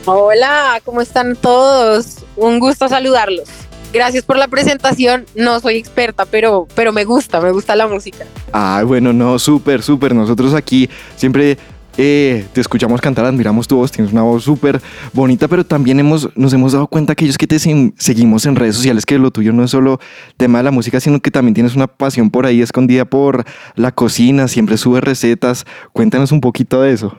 Hola, 0.07 0.81
¿cómo 0.85 1.01
están 1.01 1.35
todos? 1.35 2.19
Un 2.37 2.61
gusto 2.61 2.89
saludarlos. 2.89 3.49
Gracias 3.95 4.25
por 4.25 4.37
la 4.37 4.49
presentación. 4.49 5.25
No 5.37 5.61
soy 5.61 5.77
experta, 5.77 6.27
pero, 6.27 6.67
pero 6.75 6.93
me 6.93 7.05
gusta, 7.05 7.41
me 7.41 7.53
gusta 7.53 7.77
la 7.77 7.87
música. 7.87 8.27
Ah, 8.53 8.83
bueno, 8.85 9.13
no, 9.13 9.39
súper, 9.39 9.83
súper. 9.83 10.15
Nosotros 10.15 10.53
aquí 10.53 10.91
siempre 11.15 11.57
eh, 11.97 12.45
te 12.53 12.61
escuchamos 12.61 13.01
cantar, 13.01 13.25
admiramos 13.25 13.69
tu 13.69 13.77
voz, 13.77 13.93
tienes 13.93 14.13
una 14.13 14.23
voz 14.23 14.43
súper 14.43 14.81
bonita, 15.13 15.47
pero 15.47 15.65
también 15.65 16.01
hemos, 16.01 16.29
nos 16.37 16.53
hemos 16.53 16.73
dado 16.73 16.89
cuenta 16.89 17.13
aquellos 17.13 17.39
que 17.39 17.47
te 17.47 17.61
se- 17.61 17.93
seguimos 17.97 18.47
en 18.47 18.57
redes 18.57 18.75
sociales 18.75 19.07
que 19.07 19.17
lo 19.17 19.31
tuyo 19.31 19.53
no 19.53 19.63
es 19.63 19.71
solo 19.71 20.01
tema 20.37 20.59
de 20.59 20.65
la 20.65 20.71
música, 20.73 20.99
sino 20.99 21.21
que 21.21 21.31
también 21.31 21.55
tienes 21.55 21.77
una 21.77 21.87
pasión 21.87 22.31
por 22.33 22.47
ahí 22.47 22.63
escondida 22.63 23.05
por 23.05 23.45
la 23.77 23.93
cocina, 23.93 24.49
siempre 24.49 24.77
subes 24.77 25.05
recetas. 25.05 25.67
Cuéntanos 25.93 26.33
un 26.33 26.41
poquito 26.41 26.83
de 26.83 26.93
eso. 26.93 27.17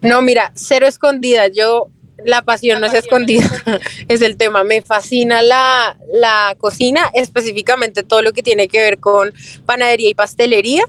No, 0.00 0.22
mira, 0.22 0.52
cero 0.54 0.86
escondida. 0.86 1.48
Yo, 1.48 1.88
la 2.24 2.42
pasión 2.42 2.80
no 2.80 2.86
es 2.86 2.94
escondida, 2.94 3.48
es 4.08 4.22
el 4.22 4.36
tema. 4.36 4.64
Me 4.64 4.82
fascina 4.82 5.42
la, 5.42 5.96
la 6.12 6.54
cocina, 6.58 7.10
específicamente 7.14 8.02
todo 8.02 8.22
lo 8.22 8.32
que 8.32 8.42
tiene 8.42 8.68
que 8.68 8.80
ver 8.80 8.98
con 8.98 9.32
panadería 9.66 10.10
y 10.10 10.14
pastelería. 10.14 10.84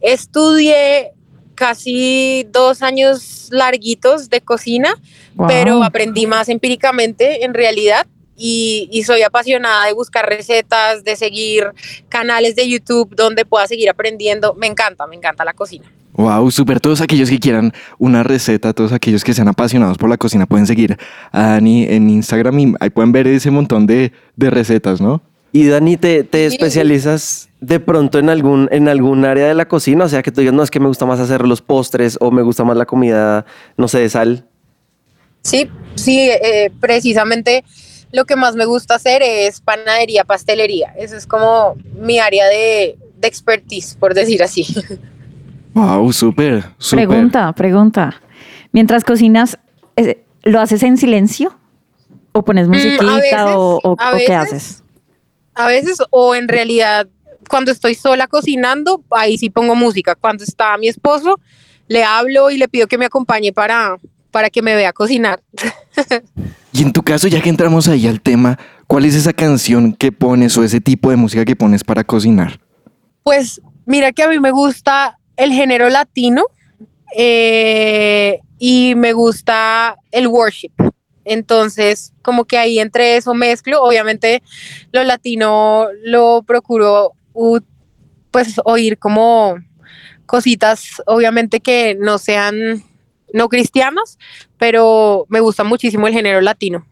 Estudié 0.00 1.12
casi 1.54 2.46
dos 2.50 2.82
años 2.82 3.48
larguitos 3.50 4.30
de 4.30 4.40
cocina. 4.40 4.94
Wow. 5.34 5.46
pero 5.46 5.84
aprendí 5.84 6.26
más 6.26 6.48
empíricamente 6.48 7.44
en 7.44 7.54
realidad 7.54 8.06
y, 8.36 8.88
y 8.90 9.04
soy 9.04 9.22
apasionada 9.22 9.86
de 9.86 9.92
buscar 9.92 10.26
recetas, 10.28 11.04
de 11.04 11.14
seguir 11.14 11.70
canales 12.08 12.56
de 12.56 12.68
YouTube 12.68 13.14
donde 13.14 13.44
pueda 13.44 13.66
seguir 13.66 13.88
aprendiendo. 13.88 14.54
Me 14.54 14.66
encanta, 14.66 15.06
me 15.06 15.14
encanta 15.14 15.44
la 15.44 15.52
cocina. 15.52 15.90
Wow, 16.20 16.50
súper. 16.50 16.80
Todos 16.80 17.00
aquellos 17.00 17.30
que 17.30 17.38
quieran 17.38 17.72
una 17.98 18.22
receta, 18.22 18.74
todos 18.74 18.92
aquellos 18.92 19.24
que 19.24 19.32
sean 19.32 19.48
apasionados 19.48 19.96
por 19.96 20.10
la 20.10 20.18
cocina, 20.18 20.44
pueden 20.44 20.66
seguir 20.66 20.98
a 21.32 21.52
Dani 21.52 21.84
en 21.84 22.10
Instagram 22.10 22.58
y 22.58 22.74
ahí 22.78 22.90
pueden 22.90 23.10
ver 23.10 23.26
ese 23.26 23.50
montón 23.50 23.86
de, 23.86 24.12
de 24.36 24.50
recetas, 24.50 25.00
¿no? 25.00 25.22
Y 25.50 25.66
Dani, 25.66 25.96
¿te, 25.96 26.22
te 26.22 26.44
especializas 26.44 27.48
de 27.60 27.80
pronto 27.80 28.18
en 28.18 28.28
algún, 28.28 28.68
en 28.70 28.88
algún 28.88 29.24
área 29.24 29.48
de 29.48 29.54
la 29.54 29.66
cocina? 29.66 30.04
O 30.04 30.08
sea, 30.10 30.22
que 30.22 30.30
tú 30.30 30.42
digas, 30.42 30.52
no, 30.52 30.62
es 30.62 30.70
que 30.70 30.78
me 30.78 30.88
gusta 30.88 31.06
más 31.06 31.20
hacer 31.20 31.48
los 31.48 31.62
postres 31.62 32.18
o 32.20 32.30
me 32.30 32.42
gusta 32.42 32.64
más 32.64 32.76
la 32.76 32.84
comida, 32.84 33.46
no 33.78 33.88
sé, 33.88 34.00
de 34.00 34.10
sal. 34.10 34.46
Sí, 35.40 35.70
sí, 35.94 36.20
eh, 36.20 36.70
precisamente 36.80 37.64
lo 38.12 38.26
que 38.26 38.36
más 38.36 38.56
me 38.56 38.66
gusta 38.66 38.96
hacer 38.96 39.22
es 39.22 39.62
panadería, 39.62 40.24
pastelería. 40.24 40.92
Eso 40.98 41.16
es 41.16 41.26
como 41.26 41.76
mi 41.98 42.18
área 42.18 42.46
de, 42.46 42.98
de 43.16 43.26
expertise, 43.26 43.96
por 43.98 44.12
decir 44.12 44.42
así. 44.42 44.66
Wow, 45.80 46.12
súper, 46.12 46.64
súper. 46.78 47.08
Pregunta, 47.08 47.52
pregunta. 47.54 48.20
Mientras 48.72 49.04
cocinas, 49.04 49.58
eh, 49.96 50.24
¿lo 50.42 50.60
haces 50.60 50.82
en 50.82 50.96
silencio? 50.96 51.56
¿O 52.32 52.44
pones 52.44 52.68
Mm, 52.68 52.72
a 52.72 52.74
musiquita 52.76 53.14
veces, 53.16 53.56
o, 53.56 53.80
o- 53.82 53.96
a 53.98 54.12
o 54.12 54.16
qué 54.16 54.34
haces? 54.34 54.82
A 55.54 55.66
veces, 55.66 55.98
o 56.10 56.34
en 56.34 56.48
realidad, 56.48 57.08
cuando 57.48 57.72
estoy 57.72 57.94
sola 57.94 58.26
cocinando, 58.28 59.02
ahí 59.10 59.36
sí 59.38 59.50
pongo 59.50 59.74
música. 59.74 60.14
Cuando 60.14 60.44
está 60.44 60.76
mi 60.78 60.88
esposo, 60.88 61.40
le 61.88 62.04
hablo 62.04 62.50
y 62.50 62.58
le 62.58 62.68
pido 62.68 62.86
que 62.86 62.98
me 62.98 63.06
acompañe 63.06 63.52
para, 63.52 63.96
para 64.30 64.50
que 64.50 64.62
me 64.62 64.74
vea 64.74 64.92
cocinar. 64.92 65.42
Y 66.72 66.82
en 66.82 66.92
tu 66.92 67.02
caso, 67.02 67.26
ya 67.26 67.42
que 67.42 67.48
entramos 67.48 67.88
ahí 67.88 68.06
al 68.06 68.20
tema, 68.20 68.56
¿cuál 68.86 69.04
es 69.04 69.16
esa 69.16 69.32
canción 69.32 69.92
que 69.92 70.12
pones 70.12 70.56
o 70.56 70.62
ese 70.62 70.80
tipo 70.80 71.10
de 71.10 71.16
música 71.16 71.44
que 71.44 71.56
pones 71.56 71.82
para 71.82 72.04
cocinar? 72.04 72.60
Pues 73.24 73.60
mira 73.86 74.12
que 74.12 74.22
a 74.22 74.28
mí 74.28 74.38
me 74.38 74.52
gusta 74.52 75.18
el 75.40 75.52
género 75.52 75.88
latino 75.88 76.44
eh, 77.16 78.40
y 78.58 78.94
me 78.94 79.14
gusta 79.14 79.96
el 80.12 80.28
worship. 80.28 80.72
Entonces, 81.24 82.12
como 82.22 82.44
que 82.44 82.58
ahí 82.58 82.78
entre 82.78 83.16
eso 83.16 83.34
mezclo, 83.34 83.82
obviamente 83.82 84.42
lo 84.92 85.02
latino 85.02 85.86
lo 86.04 86.42
procuro 86.46 87.12
pues 88.30 88.60
oír 88.64 88.98
como 88.98 89.56
cositas, 90.26 91.02
obviamente 91.06 91.60
que 91.60 91.96
no 91.98 92.18
sean 92.18 92.84
no 93.32 93.48
cristianas, 93.48 94.18
pero 94.58 95.24
me 95.28 95.40
gusta 95.40 95.64
muchísimo 95.64 96.06
el 96.06 96.12
género 96.12 96.40
latino. 96.42 96.84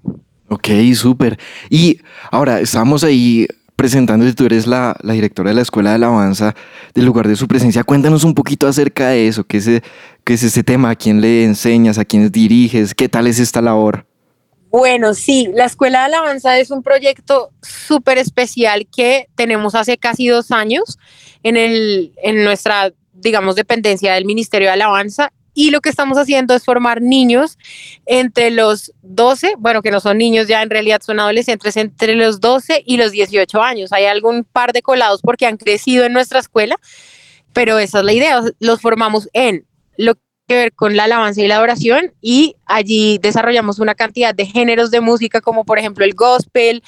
Ok, 0.49 0.69
súper. 0.95 1.39
Y 1.69 2.01
ahora, 2.31 2.61
estamos 2.61 3.05
ahí 3.05 3.47
presentándote, 3.79 4.35
tú 4.35 4.45
eres 4.45 4.67
la, 4.67 4.97
la 5.03 5.13
directora 5.13 5.51
de 5.51 5.55
la 5.55 5.63
Escuela 5.63 5.91
de 5.91 5.97
Alabanza 5.97 6.53
del 6.95 7.05
lugar 7.05 7.29
de 7.29 7.37
su 7.37 7.47
presencia. 7.47 7.85
Cuéntanos 7.85 8.25
un 8.25 8.35
poquito 8.35 8.67
acerca 8.67 9.11
de 9.11 9.29
eso, 9.29 9.45
qué 9.45 9.59
es, 9.59 9.69
e- 9.69 9.83
qué 10.25 10.35
es 10.35 10.43
ese 10.43 10.65
tema, 10.65 10.91
a 10.91 10.97
quién 10.97 11.21
le 11.21 11.45
enseñas, 11.45 11.97
a 11.97 12.05
quiénes 12.05 12.33
diriges, 12.33 12.93
qué 12.93 13.09
tal 13.09 13.29
es 13.29 13.39
esta 13.39 13.63
labor. 13.63 14.05
Bueno, 14.71 15.15
sí, 15.15 15.49
la 15.55 15.67
Escuela 15.67 16.01
de 16.01 16.05
Alabanza 16.07 16.59
es 16.59 16.73
un 16.73 16.83
proyecto 16.83 17.51
súper 17.63 18.19
especial 18.19 18.89
que 18.95 19.29
tenemos 19.37 19.77
hace 19.77 19.97
casi 19.97 20.27
dos 20.27 20.51
años 20.51 20.99
en, 21.45 21.57
el, 21.57 22.13
en 22.21 22.43
nuestra, 22.43 22.93
digamos, 23.15 23.55
dependencia 23.55 24.13
del 24.15 24.25
Ministerio 24.25 24.67
de 24.67 24.73
Alabanza. 24.73 25.31
Y 25.59 25.73
lo 25.73 25.81
que 25.81 25.89
estamos 25.89 26.17
haciendo 26.19 26.55
es 26.55 26.63
formar 26.63 27.03
niños 27.03 27.59
entre 28.07 28.53
los 28.53 28.93
12, 29.03 29.55
bueno, 29.59 29.83
que 29.83 29.91
no 29.91 29.99
son 29.99 30.17
niños 30.17 30.47
ya, 30.47 30.63
en 30.63 30.71
realidad 30.71 31.01
son 31.05 31.19
adolescentes, 31.19 31.77
entre 31.77 32.15
los 32.15 32.39
12 32.39 32.85
y 32.87 32.97
los 32.97 33.11
18 33.11 33.61
años. 33.61 33.93
Hay 33.93 34.05
algún 34.05 34.45
par 34.45 34.73
de 34.73 34.83
colados 34.83 35.21
porque 35.21 35.47
han 35.47 35.57
crecido 35.57 36.05
en 36.05 36.13
nuestra 36.13 36.39
escuela, 36.39 36.77
pero 37.53 37.81
esa 37.81 37.99
es 37.99 38.05
la 38.05 38.13
idea. 38.13 38.41
Los 38.61 38.81
formamos 38.81 39.29
en 39.33 39.67
lo 39.97 40.15
que 40.15 40.55
ver 40.55 40.73
con 40.75 40.95
la 40.95 41.05
alabanza 41.05 41.43
y 41.43 41.49
la 41.49 41.57
adoración 41.57 42.15
y 42.21 42.55
allí 42.65 43.19
desarrollamos 43.19 43.81
una 43.81 43.97
cantidad 43.97 44.35
de 44.37 44.47
géneros 44.47 44.93
de 44.93 45.01
música 45.01 45.41
como 45.41 45.65
por 45.65 45.81
ejemplo 45.81 46.05
el 46.05 46.15
gospel, 46.15 46.85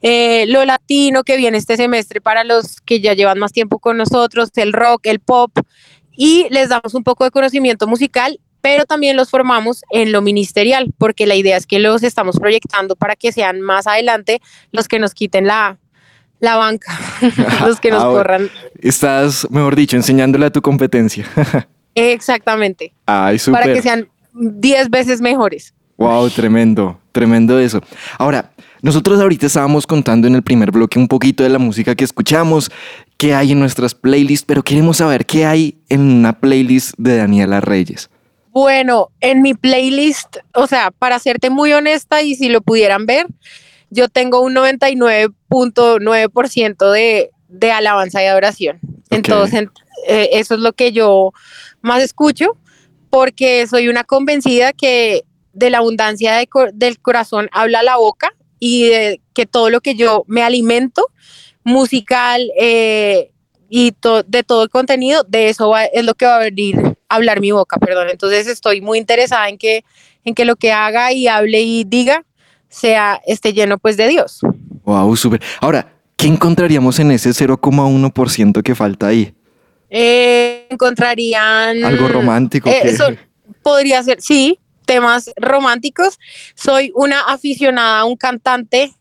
eh, 0.00 0.46
lo 0.48 0.64
latino 0.64 1.24
que 1.24 1.36
viene 1.36 1.58
este 1.58 1.76
semestre 1.76 2.22
para 2.22 2.42
los 2.42 2.80
que 2.80 3.00
ya 3.00 3.12
llevan 3.12 3.38
más 3.38 3.52
tiempo 3.52 3.78
con 3.78 3.98
nosotros, 3.98 4.50
el 4.56 4.72
rock, 4.72 5.06
el 5.08 5.20
pop 5.20 5.52
y 6.16 6.46
les 6.50 6.68
damos 6.68 6.94
un 6.94 7.02
poco 7.04 7.24
de 7.24 7.30
conocimiento 7.30 7.86
musical, 7.86 8.38
pero 8.60 8.84
también 8.86 9.16
los 9.16 9.30
formamos 9.30 9.82
en 9.90 10.10
lo 10.12 10.22
ministerial 10.22 10.92
porque 10.96 11.26
la 11.26 11.34
idea 11.34 11.56
es 11.56 11.66
que 11.66 11.78
los 11.78 12.02
estamos 12.02 12.38
proyectando 12.38 12.96
para 12.96 13.14
que 13.16 13.32
sean 13.32 13.60
más 13.60 13.86
adelante 13.86 14.40
los 14.72 14.88
que 14.88 14.98
nos 14.98 15.12
quiten 15.12 15.46
la, 15.46 15.78
la 16.40 16.56
banca, 16.56 16.98
los 17.66 17.78
que 17.80 17.90
nos 17.90 18.02
Ah, 18.04 18.08
corran. 18.08 18.50
Estás, 18.80 19.46
mejor 19.50 19.76
dicho, 19.76 19.96
enseñándole 19.96 20.46
a 20.46 20.50
tu 20.50 20.62
competencia. 20.62 21.26
Exactamente, 21.94 22.92
Ay, 23.06 23.38
súper. 23.38 23.60
para 23.60 23.74
que 23.74 23.82
sean 23.82 24.08
10 24.32 24.90
veces 24.90 25.20
mejores. 25.20 25.74
Wow, 25.96 26.28
tremendo, 26.30 26.98
tremendo 27.12 27.58
eso. 27.60 27.80
Ahora, 28.18 28.50
nosotros 28.82 29.20
ahorita 29.20 29.46
estábamos 29.46 29.86
contando 29.86 30.26
en 30.26 30.34
el 30.34 30.42
primer 30.42 30.72
bloque 30.72 30.98
un 30.98 31.06
poquito 31.06 31.44
de 31.44 31.48
la 31.50 31.58
música 31.60 31.94
que 31.94 32.02
escuchamos, 32.02 32.70
qué 33.16 33.34
hay 33.34 33.52
en 33.52 33.60
nuestras 33.60 33.94
playlists, 33.94 34.44
pero 34.46 34.62
queremos 34.62 34.98
saber 34.98 35.24
qué 35.26 35.46
hay 35.46 35.78
en 35.88 36.00
una 36.00 36.38
playlist 36.38 36.94
de 36.98 37.16
Daniela 37.16 37.60
Reyes. 37.60 38.10
Bueno, 38.50 39.10
en 39.20 39.42
mi 39.42 39.54
playlist, 39.54 40.36
o 40.54 40.66
sea, 40.66 40.90
para 40.90 41.18
serte 41.18 41.50
muy 41.50 41.72
honesta 41.72 42.22
y 42.22 42.34
si 42.36 42.48
lo 42.48 42.60
pudieran 42.60 43.06
ver, 43.06 43.26
yo 43.90 44.08
tengo 44.08 44.40
un 44.40 44.54
99.9% 44.54 46.92
de, 46.92 47.30
de 47.48 47.72
alabanza 47.72 48.22
y 48.22 48.26
adoración. 48.26 48.78
Entonces, 49.10 49.68
eh, 50.08 50.30
eso 50.32 50.54
es 50.54 50.60
lo 50.60 50.72
que 50.72 50.92
yo 50.92 51.32
más 51.82 52.02
escucho 52.02 52.56
porque 53.10 53.66
soy 53.68 53.88
una 53.88 54.04
convencida 54.04 54.72
que 54.72 55.24
de 55.52 55.70
la 55.70 55.78
abundancia 55.78 56.34
de 56.34 56.48
del 56.72 56.98
corazón 56.98 57.48
habla 57.52 57.82
la 57.82 57.96
boca 57.96 58.34
y 58.58 58.88
de 58.88 59.20
que 59.34 59.46
todo 59.46 59.70
lo 59.70 59.80
que 59.80 59.94
yo 59.94 60.24
me 60.26 60.42
alimento, 60.42 61.06
musical 61.64 62.50
eh, 62.58 63.30
y 63.68 63.92
to- 63.92 64.22
de 64.22 64.42
todo 64.42 64.62
el 64.62 64.68
contenido, 64.70 65.24
de 65.26 65.48
eso 65.48 65.68
va- 65.70 65.84
es 65.86 66.04
lo 66.04 66.14
que 66.14 66.26
va 66.26 66.36
a 66.36 66.40
venir 66.40 66.78
a 67.08 67.14
hablar 67.16 67.40
mi 67.40 67.50
boca, 67.50 67.78
perdón. 67.78 68.08
Entonces 68.10 68.46
estoy 68.46 68.80
muy 68.80 68.98
interesada 68.98 69.48
en 69.48 69.58
que, 69.58 69.84
en 70.24 70.34
que 70.34 70.44
lo 70.44 70.56
que 70.56 70.72
haga 70.72 71.12
y 71.12 71.26
hable 71.26 71.60
y 71.62 71.84
diga 71.84 72.24
sea 72.68 73.20
esté 73.26 73.52
lleno 73.52 73.78
pues 73.78 73.96
de 73.96 74.08
Dios. 74.08 74.40
Wow, 74.84 75.16
súper. 75.16 75.40
Ahora, 75.60 75.92
¿qué 76.16 76.26
encontraríamos 76.26 76.98
en 76.98 77.10
ese 77.12 77.30
0,1% 77.32 78.62
que 78.62 78.74
falta 78.74 79.08
ahí? 79.08 79.34
Eh, 79.90 80.66
encontrarían 80.70 81.84
Algo 81.84 82.08
romántico. 82.08 82.68
Eh, 82.68 82.96
son- 82.96 83.18
podría 83.62 84.02
ser, 84.02 84.20
sí, 84.20 84.58
temas 84.86 85.30
románticos. 85.36 86.18
Soy 86.54 86.90
una 86.94 87.20
aficionada 87.22 88.00
a 88.00 88.04
un 88.04 88.16
cantante 88.16 88.92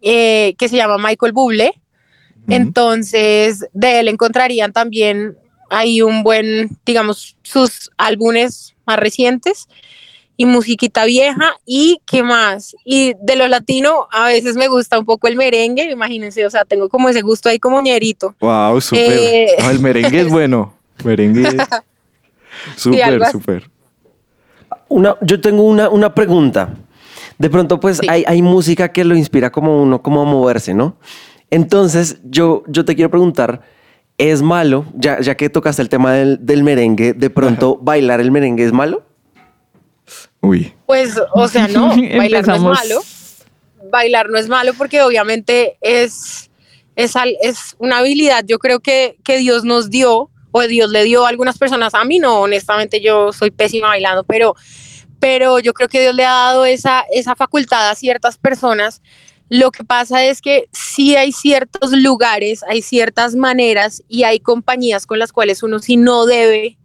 eh, 0.00 0.54
que 0.58 0.68
se 0.68 0.76
llama 0.76 0.98
Michael 0.98 1.32
Bublé. 1.32 1.72
Entonces, 2.48 3.66
de 3.72 4.00
él 4.00 4.08
encontrarían 4.08 4.72
también 4.72 5.36
ahí 5.70 6.02
un 6.02 6.22
buen, 6.22 6.70
digamos, 6.84 7.36
sus 7.42 7.90
álbumes 7.96 8.74
más 8.86 8.98
recientes 8.98 9.68
y 10.36 10.44
musiquita 10.46 11.04
vieja 11.04 11.54
y 11.64 12.00
qué 12.04 12.22
más. 12.22 12.74
Y 12.84 13.14
de 13.22 13.36
lo 13.36 13.46
latino, 13.48 14.08
a 14.10 14.26
veces 14.28 14.56
me 14.56 14.68
gusta 14.68 14.98
un 14.98 15.04
poco 15.04 15.28
el 15.28 15.36
merengue, 15.36 15.90
imagínense, 15.90 16.44
o 16.44 16.50
sea, 16.50 16.64
tengo 16.64 16.88
como 16.88 17.08
ese 17.08 17.22
gusto 17.22 17.48
ahí 17.48 17.58
como 17.58 17.80
ñerito. 17.80 18.34
Wow, 18.40 18.80
súper. 18.80 19.12
Eh. 19.12 19.46
No, 19.60 19.70
el 19.70 19.78
merengue 19.80 20.20
es 20.20 20.28
bueno. 20.28 20.74
Merengue 21.04 21.56
súper, 22.76 23.26
súper. 23.30 23.70
Una, 24.88 25.16
yo 25.22 25.40
tengo 25.40 25.62
una, 25.64 25.88
una 25.88 26.14
pregunta. 26.14 26.74
De 27.38 27.50
pronto, 27.50 27.80
pues 27.80 27.98
Sí. 27.98 28.06
hay, 28.08 28.24
hay 28.26 28.42
música 28.42 28.92
que 28.92 29.04
lo 29.04 29.16
inspira 29.16 29.50
como 29.50 29.82
uno, 29.82 30.02
como 30.02 30.22
a 30.22 30.24
moverse, 30.24 30.74
¿no? 30.74 30.96
Entonces, 31.52 32.16
yo, 32.24 32.62
yo 32.66 32.86
te 32.86 32.94
quiero 32.94 33.10
preguntar, 33.10 33.60
¿es 34.16 34.40
malo, 34.40 34.86
ya, 34.94 35.20
ya 35.20 35.36
que 35.36 35.50
tocaste 35.50 35.82
el 35.82 35.90
tema 35.90 36.14
del, 36.14 36.38
del 36.40 36.62
merengue, 36.62 37.12
de 37.12 37.28
pronto 37.28 37.76
bailar 37.76 38.22
el 38.22 38.30
merengue 38.30 38.64
es 38.64 38.72
malo? 38.72 39.04
Uy. 40.40 40.72
Pues, 40.86 41.20
o 41.34 41.46
sea, 41.48 41.68
no, 41.68 41.88
bailar 42.16 42.46
no 42.46 42.54
es 42.54 42.62
malo. 42.62 43.00
Bailar 43.90 44.30
no 44.30 44.38
es 44.38 44.48
malo 44.48 44.72
porque 44.78 45.02
obviamente 45.02 45.76
es, 45.82 46.50
es, 46.96 47.16
al- 47.16 47.36
es 47.42 47.76
una 47.78 47.98
habilidad, 47.98 48.44
yo 48.46 48.58
creo 48.58 48.80
que, 48.80 49.18
que 49.22 49.36
Dios 49.36 49.62
nos 49.62 49.90
dio, 49.90 50.30
o 50.52 50.62
Dios 50.62 50.88
le 50.90 51.04
dio 51.04 51.26
a 51.26 51.28
algunas 51.28 51.58
personas, 51.58 51.92
a 51.94 52.02
mí 52.06 52.18
no, 52.18 52.40
honestamente 52.40 53.02
yo 53.02 53.30
soy 53.34 53.50
pésima 53.50 53.88
bailando, 53.88 54.24
pero, 54.24 54.54
pero 55.20 55.58
yo 55.58 55.74
creo 55.74 55.88
que 55.90 56.00
Dios 56.00 56.14
le 56.14 56.24
ha 56.24 56.32
dado 56.32 56.64
esa, 56.64 57.04
esa 57.12 57.36
facultad 57.36 57.90
a 57.90 57.94
ciertas 57.94 58.38
personas. 58.38 59.02
Lo 59.52 59.70
que 59.70 59.84
pasa 59.84 60.24
es 60.24 60.40
que 60.40 60.70
sí 60.72 61.14
hay 61.14 61.30
ciertos 61.30 61.92
lugares, 61.92 62.62
hay 62.66 62.80
ciertas 62.80 63.34
maneras 63.34 64.02
y 64.08 64.22
hay 64.22 64.40
compañías 64.40 65.04
con 65.04 65.18
las 65.18 65.30
cuales 65.30 65.62
uno 65.62 65.78
sí 65.78 65.98
no 65.98 66.24
debe 66.24 66.78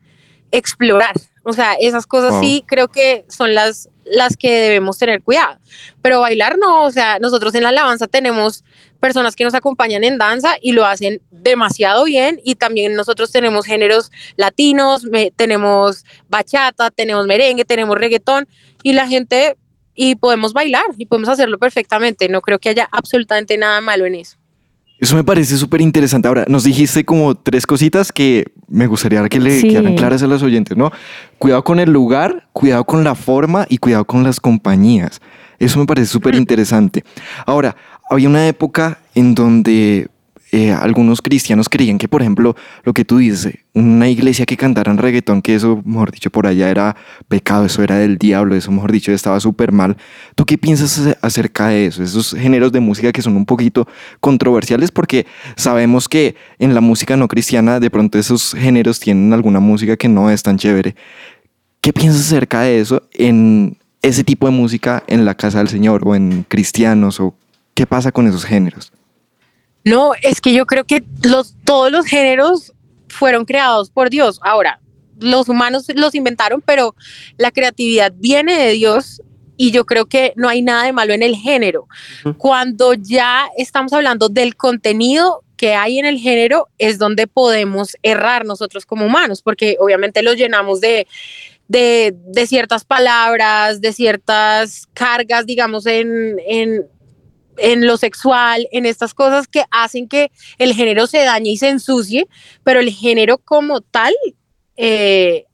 explorar. 0.52 1.16
O 1.46 1.54
sea, 1.54 1.76
esas 1.80 2.06
cosas 2.06 2.42
sí 2.42 2.66
creo 2.68 2.90
que 2.90 3.24
son 3.30 3.56
las, 3.56 3.88
las 4.04 4.36
que 4.36 4.52
debemos 4.52 4.98
tener 4.98 5.24
cuidado. 5.24 5.60
Pero 6.02 6.20
bailar 6.20 6.58
no, 6.58 6.84
o 6.84 6.92
sea, 6.92 7.20
nosotros 7.20 7.56
en 7.56 7.64
la 7.64 7.70
alabanza 7.70 8.06
tenemos 8.06 8.66
personas 9.00 9.38
que 9.38 9.46
nos 9.46 9.54
acompañan 9.54 10.04
en 10.04 10.18
danza 10.18 10.58
y 10.62 10.74
lo 10.74 10.86
hacen 10.86 11.22
demasiado 11.32 12.04
bien 12.04 12.42
y 12.44 12.56
también 12.56 12.96
nosotros 12.96 13.32
tenemos 13.32 13.66
géneros 13.66 14.12
latinos, 14.36 15.04
tenemos 15.38 16.04
bachata, 16.28 16.92
tenemos 16.92 17.28
merengue, 17.28 17.64
tenemos 17.64 17.98
reggaetón 17.98 18.46
y 18.84 18.92
la 18.92 19.08
gente 19.08 19.56
y 19.98 20.16
podemos 20.16 20.54
bailar 20.54 20.86
y 20.98 21.08
podemos 21.08 21.28
hacerlo 21.28 21.58
perfectamente. 21.58 22.30
No 22.30 22.40
creo 22.42 22.60
que 22.60 22.70
haya 22.70 22.88
absolutamente 22.92 23.58
nada 23.58 23.82
malo 23.82 24.06
en 24.06 24.16
eso. 24.16 24.38
Eso 25.00 25.16
me 25.16 25.24
parece 25.24 25.58
súper 25.58 25.82
interesante. 25.82 26.28
Ahora, 26.28 26.46
nos 26.48 26.64
dijiste 26.64 27.04
como 27.04 27.36
tres 27.36 27.68
cositas 27.68 28.12
que 28.12 28.46
me 28.68 28.88
gustaría 28.88 29.28
que 29.28 29.40
le 29.40 29.62
quedaran 29.62 29.96
claras 29.96 30.24
a 30.24 30.28
los 30.28 30.42
oyentes, 30.42 30.78
¿no? 30.78 30.92
Cuidado 31.38 31.64
con 31.64 31.80
el 31.80 31.92
lugar, 31.92 32.48
cuidado 32.54 32.84
con 32.86 33.04
la 33.04 33.16
forma 33.16 33.66
y 33.70 33.80
cuidado 33.80 34.06
con 34.06 34.24
las 34.24 34.40
compañías. 34.40 35.20
Eso 35.60 35.80
me 35.80 35.86
parece 35.86 36.08
súper 36.08 36.36
interesante. 36.36 37.04
Ahora, 37.46 37.76
había 38.10 38.30
una 38.30 38.48
época 38.48 39.00
en 39.14 39.36
donde 39.36 40.08
eh, 40.52 40.72
algunos 40.72 41.22
cristianos 41.22 41.68
creían 41.68 41.98
que, 41.98 42.08
por 42.08 42.22
ejemplo, 42.22 42.56
lo 42.84 42.94
que 42.94 43.04
tú 43.04 43.18
dices, 43.18 43.54
una 43.74 44.08
iglesia 44.08 44.46
que 44.46 44.56
cantaran 44.56 44.98
reggaetón, 44.98 45.42
que 45.42 45.56
eso, 45.56 45.82
mejor 45.86 46.12
dicho, 46.12 46.30
por 46.30 46.48
allá 46.48 46.70
era 46.70 46.96
pecado, 47.28 47.66
eso 47.66 47.84
era 47.84 47.98
del 47.98 48.18
diablo, 48.18 48.56
eso, 48.56 48.72
mejor 48.72 48.94
dicho, 48.94 49.12
estaba 49.12 49.40
súper 49.42 49.74
mal. 49.74 49.98
¿Tú 50.36 50.46
qué 50.46 50.58
piensas 50.58 51.18
acerca 51.22 51.68
de 51.68 51.88
eso? 51.88 52.02
Esos 52.02 52.32
géneros 52.32 52.72
de 52.72 52.80
música 52.80 53.12
que 53.12 53.22
son 53.22 53.36
un 53.36 53.46
poquito 53.46 53.88
controversiales, 54.22 54.90
porque 54.90 55.26
sabemos 55.58 56.08
que 56.08 56.36
en 56.60 56.74
la 56.74 56.82
música 56.82 57.18
no 57.18 57.28
cristiana, 57.28 57.82
de 57.82 57.90
pronto 57.90 58.18
esos 58.18 58.54
géneros 58.54 59.02
tienen 59.02 59.34
alguna 59.34 59.60
música 59.60 59.98
que 59.98 60.08
no 60.08 60.30
es 60.32 60.44
tan 60.44 60.58
chévere. 60.58 60.96
¿Qué 61.82 61.92
piensas 61.92 62.28
acerca 62.28 62.62
de 62.62 62.80
eso 62.80 63.04
en 63.14 63.78
ese 64.02 64.24
tipo 64.24 64.48
de 64.48 64.54
música 64.54 65.04
en 65.08 65.26
la 65.26 65.36
casa 65.36 65.58
del 65.58 65.68
Señor 65.68 66.04
o 66.06 66.16
en 66.16 66.46
cristianos 66.48 67.20
o 67.20 67.36
qué 67.74 67.86
pasa 67.86 68.14
con 68.14 68.28
esos 68.28 68.46
géneros? 68.46 68.94
No, 69.88 70.12
es 70.22 70.42
que 70.42 70.54
yo 70.54 70.66
creo 70.66 70.84
que 70.84 71.04
los, 71.24 71.56
todos 71.64 71.92
los 71.92 72.06
géneros 72.06 72.74
fueron 73.08 73.46
creados 73.46 73.90
por 73.90 74.10
Dios. 74.10 74.40
Ahora, 74.44 74.80
los 75.20 75.50
humanos 75.50 75.86
los 75.96 76.14
inventaron, 76.14 76.62
pero 76.62 76.96
la 77.38 77.52
creatividad 77.52 78.14
viene 78.16 78.58
de 78.58 78.72
Dios 78.72 79.22
y 79.56 79.72
yo 79.72 79.86
creo 79.86 80.06
que 80.06 80.34
no 80.36 80.50
hay 80.50 80.62
nada 80.62 80.84
de 80.84 80.94
malo 80.94 81.14
en 81.14 81.24
el 81.24 81.36
género. 81.36 81.88
Cuando 82.38 82.94
ya 82.94 83.48
estamos 83.58 83.92
hablando 83.94 84.30
del 84.30 84.56
contenido 84.56 85.44
que 85.56 85.74
hay 85.74 85.98
en 85.98 86.06
el 86.06 86.20
género, 86.20 86.68
es 86.78 87.00
donde 87.00 87.26
podemos 87.26 87.98
errar 88.04 88.46
nosotros 88.46 88.86
como 88.86 89.06
humanos, 89.06 89.42
porque 89.42 89.78
obviamente 89.80 90.22
los 90.22 90.36
llenamos 90.36 90.80
de, 90.80 91.08
de, 91.68 92.14
ciertas 92.46 92.86
palabras, 92.86 93.82
de 93.82 93.92
ciertas 93.92 94.88
cargas, 94.94 95.48
digamos, 95.48 95.88
en, 95.88 96.38
en, 96.46 96.88
en 97.58 97.86
lo 97.86 97.98
sexual, 97.98 98.68
en 98.72 98.86
estas 98.86 99.14
cosas 99.14 99.48
que 99.48 99.64
hacen 99.72 100.08
que 100.08 100.32
el 100.58 100.74
género 100.74 101.08
se 101.08 101.24
dañe 101.24 101.52
y 101.52 101.58
se 101.58 101.70
ensucie, 101.70 102.28
pero 102.64 102.80
el 102.80 102.92
género 102.92 103.38
como 103.38 103.82
tal, 103.82 104.14
eh, 104.76 105.46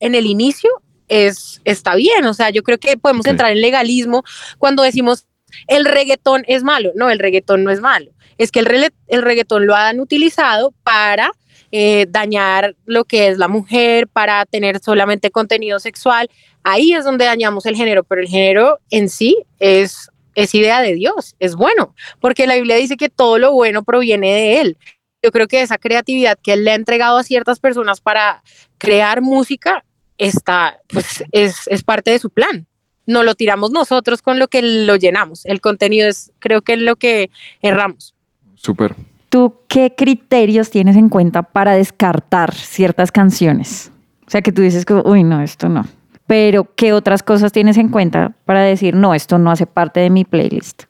en 0.00 0.14
el 0.14 0.26
inicio, 0.26 0.70
es, 1.08 1.60
está 1.64 1.94
bien. 1.94 2.24
O 2.26 2.34
sea, 2.34 2.50
yo 2.50 2.62
creo 2.62 2.78
que 2.78 2.96
podemos 2.96 3.26
entrar 3.26 3.52
en 3.52 3.60
legalismo 3.60 4.24
cuando 4.58 4.82
decimos 4.82 5.26
el 5.68 5.84
reggaetón 5.84 6.44
es 6.46 6.62
malo. 6.62 6.92
No, 6.94 7.10
el 7.10 7.18
reggaetón 7.18 7.64
no 7.64 7.70
es 7.70 7.80
malo. 7.80 8.10
Es 8.38 8.50
que 8.50 8.60
el, 8.60 8.92
el 9.06 9.22
reggaetón 9.22 9.66
lo 9.66 9.74
han 9.74 10.00
utilizado 10.00 10.72
para 10.82 11.30
eh, 11.70 12.06
dañar 12.08 12.76
lo 12.84 13.04
que 13.04 13.28
es 13.28 13.38
la 13.38 13.48
mujer, 13.48 14.08
para 14.08 14.44
tener 14.46 14.80
solamente 14.80 15.30
contenido 15.30 15.78
sexual. 15.78 16.28
Ahí 16.62 16.92
es 16.92 17.04
donde 17.04 17.24
dañamos 17.24 17.66
el 17.66 17.76
género, 17.76 18.04
pero 18.04 18.20
el 18.20 18.28
género 18.28 18.78
en 18.90 19.08
sí 19.08 19.36
es 19.58 20.10
es 20.34 20.54
idea 20.54 20.80
de 20.80 20.94
Dios, 20.94 21.36
es 21.38 21.54
bueno, 21.54 21.94
porque 22.20 22.46
la 22.46 22.56
Biblia 22.56 22.76
dice 22.76 22.96
que 22.96 23.08
todo 23.08 23.38
lo 23.38 23.52
bueno 23.52 23.82
proviene 23.84 24.32
de 24.32 24.60
Él. 24.60 24.78
Yo 25.22 25.30
creo 25.30 25.46
que 25.48 25.62
esa 25.62 25.78
creatividad 25.78 26.38
que 26.42 26.52
Él 26.52 26.64
le 26.64 26.72
ha 26.72 26.74
entregado 26.74 27.18
a 27.18 27.24
ciertas 27.24 27.58
personas 27.58 28.00
para 28.00 28.42
crear 28.78 29.22
música 29.22 29.84
está, 30.18 30.78
pues, 30.88 31.24
es, 31.32 31.66
es 31.66 31.82
parte 31.82 32.10
de 32.10 32.18
su 32.18 32.30
plan. 32.30 32.66
No 33.06 33.22
lo 33.22 33.34
tiramos 33.34 33.70
nosotros 33.70 34.22
con 34.22 34.38
lo 34.38 34.48
que 34.48 34.62
lo 34.62 34.96
llenamos. 34.96 35.44
El 35.46 35.60
contenido 35.60 36.08
es, 36.08 36.32
creo 36.38 36.62
que 36.62 36.74
es 36.74 36.78
lo 36.78 36.96
que 36.96 37.30
erramos. 37.60 38.14
Súper. 38.54 38.94
¿Tú 39.28 39.56
qué 39.68 39.94
criterios 39.96 40.70
tienes 40.70 40.96
en 40.96 41.08
cuenta 41.08 41.42
para 41.42 41.74
descartar 41.74 42.54
ciertas 42.54 43.10
canciones? 43.12 43.90
O 44.26 44.30
sea, 44.30 44.42
que 44.42 44.52
tú 44.52 44.62
dices 44.62 44.86
que, 44.86 44.94
uy, 44.94 45.22
no, 45.22 45.42
esto 45.42 45.68
no 45.68 45.86
pero 46.26 46.74
¿qué 46.74 46.92
otras 46.92 47.22
cosas 47.22 47.52
tienes 47.52 47.76
en 47.76 47.88
cuenta 47.88 48.34
para 48.44 48.62
decir, 48.62 48.94
no, 48.94 49.14
esto 49.14 49.38
no 49.38 49.50
hace 49.50 49.66
parte 49.66 50.00
de 50.00 50.10
mi 50.10 50.24
playlist? 50.24 50.84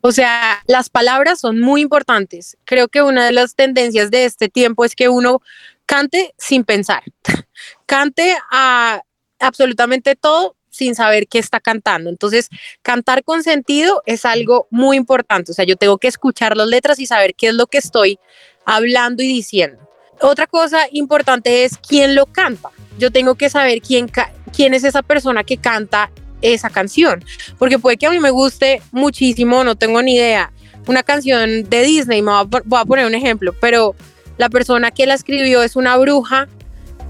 O 0.00 0.10
sea, 0.10 0.62
las 0.66 0.90
palabras 0.90 1.38
son 1.40 1.60
muy 1.60 1.80
importantes. 1.80 2.56
Creo 2.64 2.88
que 2.88 3.02
una 3.02 3.24
de 3.24 3.32
las 3.32 3.54
tendencias 3.54 4.10
de 4.10 4.24
este 4.24 4.48
tiempo 4.48 4.84
es 4.84 4.96
que 4.96 5.08
uno 5.08 5.40
cante 5.86 6.34
sin 6.38 6.64
pensar, 6.64 7.04
cante 7.86 8.36
a 8.50 9.02
absolutamente 9.38 10.16
todo 10.16 10.56
sin 10.70 10.94
saber 10.94 11.28
qué 11.28 11.38
está 11.38 11.60
cantando. 11.60 12.10
Entonces, 12.10 12.48
cantar 12.80 13.22
con 13.22 13.44
sentido 13.44 14.02
es 14.06 14.24
algo 14.24 14.66
muy 14.70 14.96
importante. 14.96 15.52
O 15.52 15.54
sea, 15.54 15.64
yo 15.64 15.76
tengo 15.76 15.98
que 15.98 16.08
escuchar 16.08 16.56
las 16.56 16.66
letras 16.66 16.98
y 16.98 17.06
saber 17.06 17.34
qué 17.34 17.48
es 17.48 17.54
lo 17.54 17.66
que 17.66 17.78
estoy 17.78 18.18
hablando 18.64 19.22
y 19.22 19.28
diciendo. 19.28 19.88
Otra 20.20 20.46
cosa 20.46 20.86
importante 20.92 21.64
es 21.64 21.78
quién 21.78 22.14
lo 22.14 22.26
canta 22.26 22.70
yo 22.98 23.10
tengo 23.10 23.34
que 23.34 23.50
saber 23.50 23.80
quién, 23.80 24.10
quién 24.54 24.74
es 24.74 24.84
esa 24.84 25.02
persona 25.02 25.44
que 25.44 25.56
canta 25.56 26.10
esa 26.40 26.70
canción, 26.70 27.24
porque 27.58 27.78
puede 27.78 27.96
que 27.96 28.06
a 28.06 28.10
mí 28.10 28.18
me 28.18 28.30
guste 28.30 28.82
muchísimo, 28.90 29.62
no 29.64 29.76
tengo 29.76 30.02
ni 30.02 30.16
idea, 30.16 30.52
una 30.86 31.02
canción 31.02 31.68
de 31.68 31.82
Disney, 31.82 32.22
me 32.22 32.32
voy 32.44 32.80
a, 32.80 32.84
poner 32.84 33.06
un 33.06 33.14
ejemplo, 33.14 33.54
pero 33.60 33.94
la 34.38 34.48
persona 34.48 34.90
que 34.90 35.06
la 35.06 35.14
escribió 35.14 35.62
es 35.62 35.76
una 35.76 35.96
bruja 35.96 36.48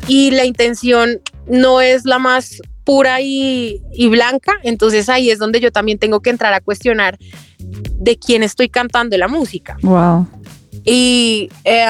y 0.06 0.30
la 0.32 0.44
intención 0.44 1.20
no 1.46 1.80
es 1.80 2.04
la 2.04 2.18
más 2.18 2.60
pura 2.84 3.20
y, 3.20 3.80
blanca, 4.10 4.52
entonces 4.62 5.08
ahí 5.08 5.30
es 5.30 5.38
donde 5.38 5.60
yo 5.60 5.72
también 5.72 5.98
tengo 5.98 6.20
que 6.20 6.30
entrar 6.30 6.52
a 6.52 6.60
cuestionar 6.60 7.18
de 7.58 8.18
quién 8.18 8.42
estoy 8.42 8.68
cantando 8.68 9.16
la 9.16 9.28
música. 9.28 9.78
Wow. 9.82 10.26
Y 10.84 11.48
eh, 11.64 11.86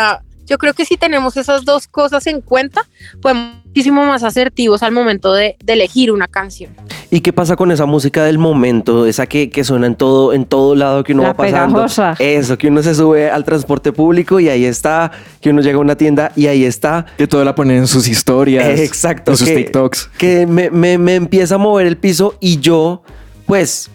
yo 0.53 0.59
creo 0.59 0.75
que 0.75 0.85
si 0.85 0.99
tenemos 0.99 1.39
esas 1.39 1.65
dos 1.65 1.89
cosas 1.89 2.27
en 2.27 2.43
cuenta, 2.43 2.83
podemos 3.23 3.63
muchísimo 3.65 4.05
más 4.05 4.23
asertivos 4.23 4.83
al 4.83 4.93
momento 4.93 5.33
de, 5.33 5.57
elegir 5.67 6.13
una 6.13 6.29
canción. 6.29 6.73
¿Y 7.11 7.23
qué 7.23 7.33
pasa 7.33 7.57
con 7.57 7.73
esa 7.73 7.87
música 7.87 8.23
del 8.25 8.37
momento? 8.37 9.07
Esa 9.07 9.27
que, 9.27 9.49
que 9.49 9.65
suena 9.65 9.87
en 9.87 9.95
todo, 9.95 10.35
en 10.35 10.45
todo 10.45 10.75
lado 10.75 11.05
que 11.05 11.15
uno 11.15 11.23
va 11.23 11.33
pasando. 11.33 11.87
Eso, 12.19 12.59
que 12.59 12.69
uno 12.69 12.83
se 12.83 12.95
sube 12.95 13.31
al 13.31 13.45
transporte 13.45 13.91
público 13.93 14.41
y 14.41 14.51
ahí 14.51 14.67
está, 14.67 15.11
que 15.41 15.49
uno 15.49 15.63
llega 15.63 15.79
a 15.79 15.81
una 15.81 15.97
tienda 15.97 16.33
y 16.37 16.49
ahí 16.49 16.67
está. 16.67 17.07
Que 17.17 17.27
todo 17.27 17.43
la 17.47 17.55
ponen 17.55 17.79
en 17.79 17.87
sus 17.87 18.07
historias. 18.09 18.79
exacto. 18.79 19.31
En 19.31 19.39
sus 19.39 19.49
TikToks. 19.49 20.11
Que 20.19 20.47
me, 20.47 20.69
me, 20.69 20.99
me 20.99 21.15
empieza 21.15 21.55
a 21.55 21.59
mover 21.59 21.87
el 21.87 21.97
piso 21.97 22.35
y 22.41 22.61
yo, 22.61 23.03
pues, 23.47 23.91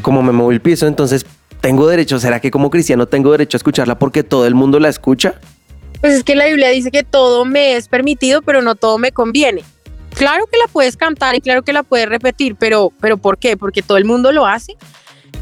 como 0.00 0.22
me 0.22 0.32
muevo 0.32 0.52
el 0.52 0.62
piso, 0.62 0.86
entonces 0.86 1.26
tengo 1.60 1.86
derecho, 1.86 2.18
¿será 2.18 2.40
que 2.40 2.50
como 2.50 2.70
cristiano 2.70 3.08
tengo 3.08 3.30
derecho 3.32 3.56
a 3.56 3.58
escucharla 3.58 3.98
porque 3.98 4.22
todo 4.22 4.46
el 4.46 4.54
mundo 4.54 4.80
la 4.80 4.88
escucha? 4.88 5.34
Pues 6.00 6.14
es 6.14 6.24
que 6.24 6.34
la 6.34 6.46
Biblia 6.46 6.68
dice 6.68 6.90
que 6.90 7.02
todo 7.02 7.44
me 7.44 7.76
es 7.76 7.88
permitido, 7.88 8.42
pero 8.42 8.62
no 8.62 8.74
todo 8.74 8.98
me 8.98 9.12
conviene. 9.12 9.64
Claro 10.14 10.46
que 10.46 10.58
la 10.58 10.66
puedes 10.66 10.96
cantar 10.96 11.34
y 11.34 11.40
claro 11.40 11.62
que 11.62 11.72
la 11.72 11.82
puedes 11.82 12.08
repetir, 12.08 12.56
pero, 12.56 12.92
pero 13.00 13.18
¿por 13.18 13.38
qué? 13.38 13.56
Porque 13.56 13.82
todo 13.82 13.98
el 13.98 14.04
mundo 14.04 14.32
lo 14.32 14.46
hace. 14.46 14.76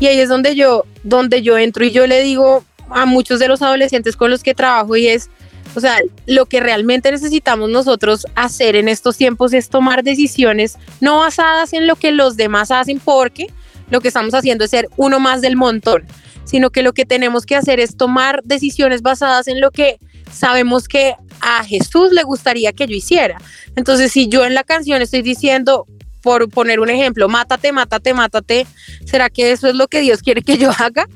Y 0.01 0.07
ahí 0.07 0.19
es 0.19 0.29
donde 0.29 0.55
yo, 0.55 0.85
donde 1.03 1.42
yo 1.42 1.57
entro 1.57 1.85
y 1.85 1.90
yo 1.90 2.07
le 2.07 2.23
digo 2.23 2.64
a 2.90 3.07
muchos 3.07 3.38
de 3.38 3.49
los 3.49 3.62
adolescentes 3.62 4.16
con 4.16 4.31
los 4.31 4.42
que 4.42 4.55
trabajo 4.55 4.97
y 4.97 5.09
es, 5.09 5.31
o 5.75 5.81
sea, 5.81 5.99
lo 6.27 6.47
que 6.47 6.61
realmente 6.61 7.11
necesitamos 7.11 7.71
nosotros 7.71 8.27
hacer 8.35 8.77
en 8.77 8.88
estos 8.88 9.16
tiempos 9.16 9.53
es 9.53 9.69
tomar 9.69 10.05
decisiones 10.05 10.77
no 11.01 11.19
basadas 11.19 11.73
en 11.73 11.87
lo 11.87 11.97
que 11.97 12.12
los 12.12 12.37
demás 12.37 12.71
hacen, 12.71 13.01
porque 13.01 13.49
lo 13.90 14.01
que 14.01 14.09
estamos 14.09 14.35
haciendo 14.35 14.64
es 14.64 14.71
ser 14.71 14.88
uno 14.97 15.21
más 15.21 15.40
del 15.40 15.57
montón, 15.57 16.05
sino 16.45 16.71
que 16.71 16.83
lo 16.83 16.92
que 16.92 17.07
tenemos 17.07 17.47
que 17.47 17.57
hacer 17.57 17.81
es 17.81 17.97
tomar 17.97 18.42
decisiones 18.45 19.03
basadas 19.03 19.49
en 19.49 19.61
lo 19.61 19.71
que 19.71 19.99
sabemos 20.37 20.87
que 20.88 21.14
a 21.40 21.64
Jesús 21.64 22.12
le 22.12 22.22
gustaría 22.22 22.72
que 22.72 22.87
yo 22.87 22.94
hiciera. 22.94 23.38
Entonces, 23.75 24.12
si 24.12 24.29
yo 24.29 24.44
en 24.44 24.55
la 24.55 24.64
canción 24.64 25.03
estoy 25.03 25.22
diciendo, 25.22 25.87
por 26.22 26.49
poner 26.51 26.81
un 26.81 26.90
ejemplo, 26.90 27.29
mátate, 27.29 27.72
mátate, 27.72 28.12
mátate, 28.12 28.66
¿será 29.05 29.31
que 29.31 29.53
eso 29.53 29.68
es 29.68 29.75
lo 29.75 29.88
que 29.88 30.01
Dios 30.01 30.22
quiere 30.22 30.42
que 30.42 30.59
yo 30.59 30.70
haga? 30.79 31.09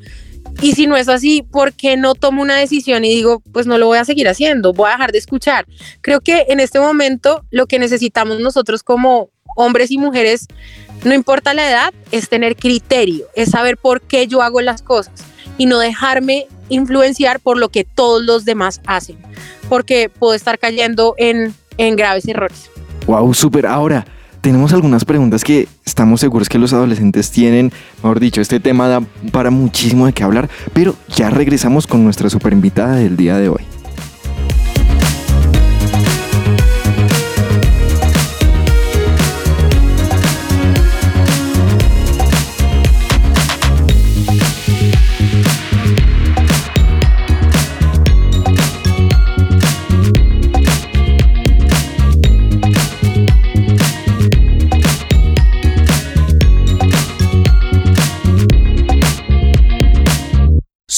Y 0.62 0.72
si 0.72 0.86
no 0.86 0.96
es 0.96 1.08
así, 1.08 1.42
¿por 1.42 1.72
qué 1.72 1.96
no 1.96 2.14
tomo 2.14 2.42
una 2.42 2.56
decisión 2.56 3.04
y 3.04 3.14
digo, 3.14 3.42
pues 3.52 3.66
no 3.66 3.78
lo 3.78 3.86
voy 3.86 3.98
a 3.98 4.04
seguir 4.04 4.28
haciendo, 4.28 4.72
voy 4.72 4.88
a 4.88 4.92
dejar 4.92 5.12
de 5.12 5.18
escuchar? 5.18 5.66
Creo 6.00 6.20
que 6.20 6.46
en 6.48 6.60
este 6.60 6.80
momento 6.80 7.44
lo 7.50 7.66
que 7.66 7.78
necesitamos 7.78 8.40
nosotros 8.40 8.82
como 8.82 9.30
hombres 9.56 9.90
y 9.90 9.98
mujeres, 9.98 10.46
no 11.04 11.14
importa 11.14 11.54
la 11.54 11.68
edad, 11.68 11.94
es 12.12 12.28
tener 12.28 12.56
criterio, 12.56 13.26
es 13.34 13.50
saber 13.50 13.78
por 13.78 14.00
qué 14.02 14.26
yo 14.26 14.42
hago 14.42 14.60
las 14.60 14.82
cosas 14.82 15.29
y 15.60 15.66
no 15.66 15.78
dejarme 15.78 16.46
influenciar 16.70 17.38
por 17.38 17.58
lo 17.58 17.68
que 17.68 17.84
todos 17.84 18.22
los 18.22 18.46
demás 18.46 18.80
hacen, 18.86 19.18
porque 19.68 20.08
puedo 20.08 20.32
estar 20.32 20.58
cayendo 20.58 21.14
en, 21.18 21.54
en 21.76 21.96
graves 21.96 22.26
errores. 22.26 22.70
Wow, 23.06 23.34
súper. 23.34 23.66
Ahora, 23.66 24.06
tenemos 24.40 24.72
algunas 24.72 25.04
preguntas 25.04 25.44
que 25.44 25.68
estamos 25.84 26.20
seguros 26.20 26.48
que 26.48 26.58
los 26.58 26.72
adolescentes 26.72 27.30
tienen, 27.30 27.72
mejor 28.02 28.20
dicho, 28.20 28.40
este 28.40 28.58
tema 28.58 28.88
da 28.88 29.02
para 29.32 29.50
muchísimo 29.50 30.06
de 30.06 30.14
qué 30.14 30.22
hablar, 30.22 30.48
pero 30.72 30.94
ya 31.14 31.28
regresamos 31.28 31.86
con 31.86 32.04
nuestra 32.04 32.30
super 32.30 32.54
invitada 32.54 32.94
del 32.94 33.18
día 33.18 33.36
de 33.36 33.50
hoy. 33.50 33.60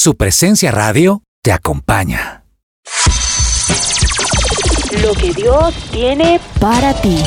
Su 0.04 0.16
presencia 0.16 0.72
radio 0.72 1.22
te 1.42 1.52
acompaña. 1.52 2.42
Lo 5.00 5.12
que 5.12 5.32
Dios 5.32 5.72
tiene 5.92 6.40
para 6.58 6.92
ti. 6.92 7.18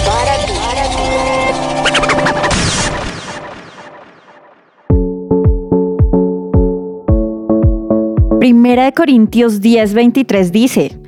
Primera 8.42 8.84
de 8.84 8.92
Corintios 8.92 9.62
10:23 9.62 10.52
dice, 10.52 11.00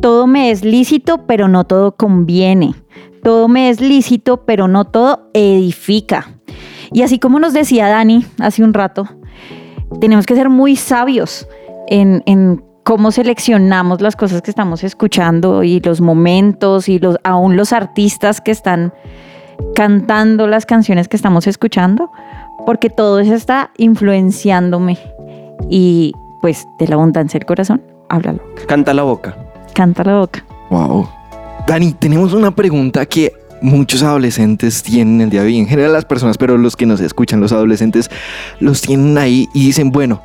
todo 0.00 0.28
me 0.28 0.52
es 0.52 0.64
lícito, 0.64 1.26
pero 1.26 1.48
no 1.48 1.64
todo 1.64 1.96
conviene. 1.96 2.76
Todo 3.24 3.48
me 3.48 3.70
es 3.70 3.80
lícito, 3.80 4.44
pero 4.44 4.68
no 4.68 4.84
todo 4.84 5.28
edifica. 5.34 6.38
Y 6.92 7.02
así 7.02 7.18
como 7.18 7.40
nos 7.40 7.52
decía 7.52 7.88
Dani 7.88 8.24
hace 8.38 8.62
un 8.62 8.72
rato, 8.72 9.08
tenemos 10.00 10.26
que 10.26 10.34
ser 10.34 10.48
muy 10.48 10.76
sabios 10.76 11.48
en, 11.88 12.22
en 12.26 12.64
cómo 12.86 13.10
seleccionamos 13.10 14.00
las 14.00 14.14
cosas 14.14 14.42
que 14.42 14.50
estamos 14.50 14.84
escuchando 14.84 15.64
y 15.64 15.80
los 15.80 16.00
momentos 16.00 16.88
y 16.88 16.98
los, 16.98 17.18
aún 17.24 17.56
los 17.56 17.72
artistas 17.72 18.40
que 18.40 18.52
están 18.52 18.92
cantando 19.74 20.46
las 20.46 20.66
canciones 20.66 21.08
que 21.08 21.16
estamos 21.16 21.46
escuchando, 21.46 22.10
porque 22.64 22.90
todo 22.90 23.18
eso 23.18 23.34
está 23.34 23.70
influenciándome. 23.76 24.98
Y 25.68 26.12
pues 26.40 26.66
de 26.78 26.86
la 26.86 26.94
abundancia 26.94 27.38
del 27.38 27.46
corazón, 27.46 27.82
háblalo. 28.08 28.40
Canta 28.68 28.94
la 28.94 29.02
boca. 29.02 29.36
Canta 29.74 30.04
la 30.04 30.20
boca. 30.20 30.44
Wow. 30.70 31.08
Dani, 31.66 31.92
tenemos 31.94 32.34
una 32.34 32.54
pregunta 32.54 33.04
que 33.06 33.32
muchos 33.60 34.02
adolescentes 34.02 34.82
tienen 34.82 35.20
el 35.20 35.30
día 35.30 35.42
de 35.42 35.48
hoy, 35.48 35.58
en 35.58 35.66
general 35.66 35.92
las 35.92 36.04
personas, 36.04 36.38
pero 36.38 36.58
los 36.58 36.76
que 36.76 36.86
nos 36.86 37.00
escuchan, 37.00 37.40
los 37.40 37.52
adolescentes, 37.52 38.10
los 38.60 38.82
tienen 38.82 39.16
ahí 39.18 39.48
y 39.54 39.66
dicen, 39.66 39.90
bueno, 39.90 40.22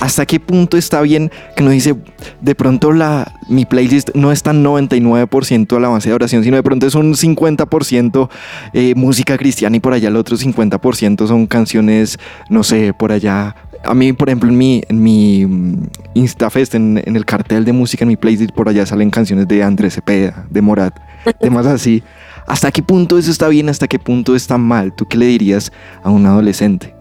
¿hasta 0.00 0.26
qué 0.26 0.40
punto 0.40 0.76
está 0.76 1.00
bien 1.02 1.30
que 1.56 1.62
nos 1.62 1.72
dice, 1.72 1.94
de 2.40 2.54
pronto 2.54 2.92
la, 2.92 3.32
mi 3.48 3.64
playlist 3.66 4.10
no 4.14 4.32
es 4.32 4.42
tan 4.42 4.64
99% 4.64 5.76
alabanza 5.76 6.08
de 6.08 6.14
oración, 6.14 6.42
sino 6.42 6.56
de 6.56 6.62
pronto 6.62 6.86
es 6.86 6.94
un 6.94 7.14
50% 7.14 8.28
eh, 8.72 8.94
música 8.96 9.36
cristiana 9.36 9.76
y 9.76 9.80
por 9.80 9.92
allá 9.92 10.08
el 10.08 10.16
otro 10.16 10.36
50% 10.36 11.26
son 11.26 11.46
canciones, 11.46 12.18
no 12.48 12.64
sé, 12.64 12.94
por 12.94 13.12
allá 13.12 13.54
a 13.82 13.94
mí, 13.94 14.12
por 14.12 14.28
ejemplo, 14.28 14.50
en 14.50 14.58
mi, 14.58 14.82
en 14.88 15.02
mi 15.02 15.46
mm, 15.46 15.88
Instafest, 16.14 16.74
en, 16.74 17.02
en, 17.04 17.16
el 17.16 17.24
cartel 17.24 17.64
de 17.64 17.72
música, 17.72 18.04
en 18.04 18.08
mi 18.08 18.16
playlist, 18.16 18.52
por 18.52 18.68
allá 18.68 18.84
salen 18.84 19.10
canciones 19.10 19.48
de 19.48 19.62
Andrés 19.62 19.94
Cepeda, 19.94 20.44
de 20.50 20.60
Morat, 20.60 20.98
temas 21.40 21.66
así. 21.66 22.02
¿Hasta 22.50 22.72
qué 22.72 22.82
punto 22.82 23.16
eso 23.16 23.30
está 23.30 23.46
bien? 23.46 23.68
¿Hasta 23.68 23.86
qué 23.86 24.00
punto 24.00 24.34
está 24.34 24.58
mal? 24.58 24.92
¿Tú 24.92 25.06
qué 25.06 25.16
le 25.16 25.26
dirías 25.26 25.70
a 26.02 26.10
un 26.10 26.26
adolescente? 26.26 26.92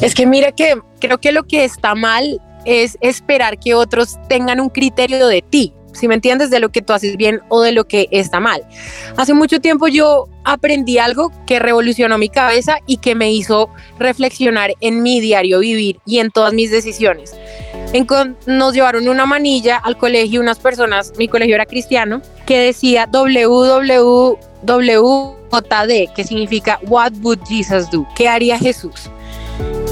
Es 0.00 0.12
que 0.12 0.26
mira 0.26 0.50
que 0.50 0.74
creo 0.98 1.18
que 1.18 1.30
lo 1.30 1.44
que 1.44 1.62
está 1.62 1.94
mal 1.94 2.42
es 2.64 2.98
esperar 3.00 3.60
que 3.60 3.74
otros 3.74 4.18
tengan 4.28 4.58
un 4.58 4.70
criterio 4.70 5.28
de 5.28 5.40
ti, 5.40 5.72
si 5.92 6.08
me 6.08 6.14
entiendes, 6.14 6.50
de 6.50 6.58
lo 6.58 6.72
que 6.72 6.82
tú 6.82 6.94
haces 6.94 7.16
bien 7.16 7.42
o 7.48 7.60
de 7.60 7.70
lo 7.70 7.84
que 7.84 8.08
está 8.10 8.40
mal. 8.40 8.66
Hace 9.16 9.34
mucho 9.34 9.60
tiempo 9.60 9.86
yo 9.86 10.28
aprendí 10.42 10.98
algo 10.98 11.30
que 11.46 11.60
revolucionó 11.60 12.18
mi 12.18 12.28
cabeza 12.28 12.78
y 12.84 12.96
que 12.96 13.14
me 13.14 13.30
hizo 13.32 13.70
reflexionar 14.00 14.72
en 14.80 15.04
mi 15.04 15.20
diario 15.20 15.60
vivir 15.60 16.00
y 16.06 16.18
en 16.18 16.32
todas 16.32 16.54
mis 16.54 16.72
decisiones. 16.72 17.36
En 17.92 18.06
nos 18.46 18.74
llevaron 18.74 19.08
una 19.08 19.26
manilla 19.26 19.76
al 19.76 19.98
colegio 19.98 20.40
unas 20.40 20.58
personas, 20.58 21.12
mi 21.18 21.28
colegio 21.28 21.54
era 21.54 21.66
cristiano, 21.66 22.22
que 22.46 22.58
decía 22.58 23.06
www 23.06 24.38
WJD, 24.62 26.12
que 26.14 26.24
significa 26.24 26.78
What 26.86 27.12
would 27.22 27.40
Jesus 27.46 27.90
do? 27.90 28.06
¿Qué 28.14 28.28
haría 28.28 28.58
Jesús? 28.58 29.10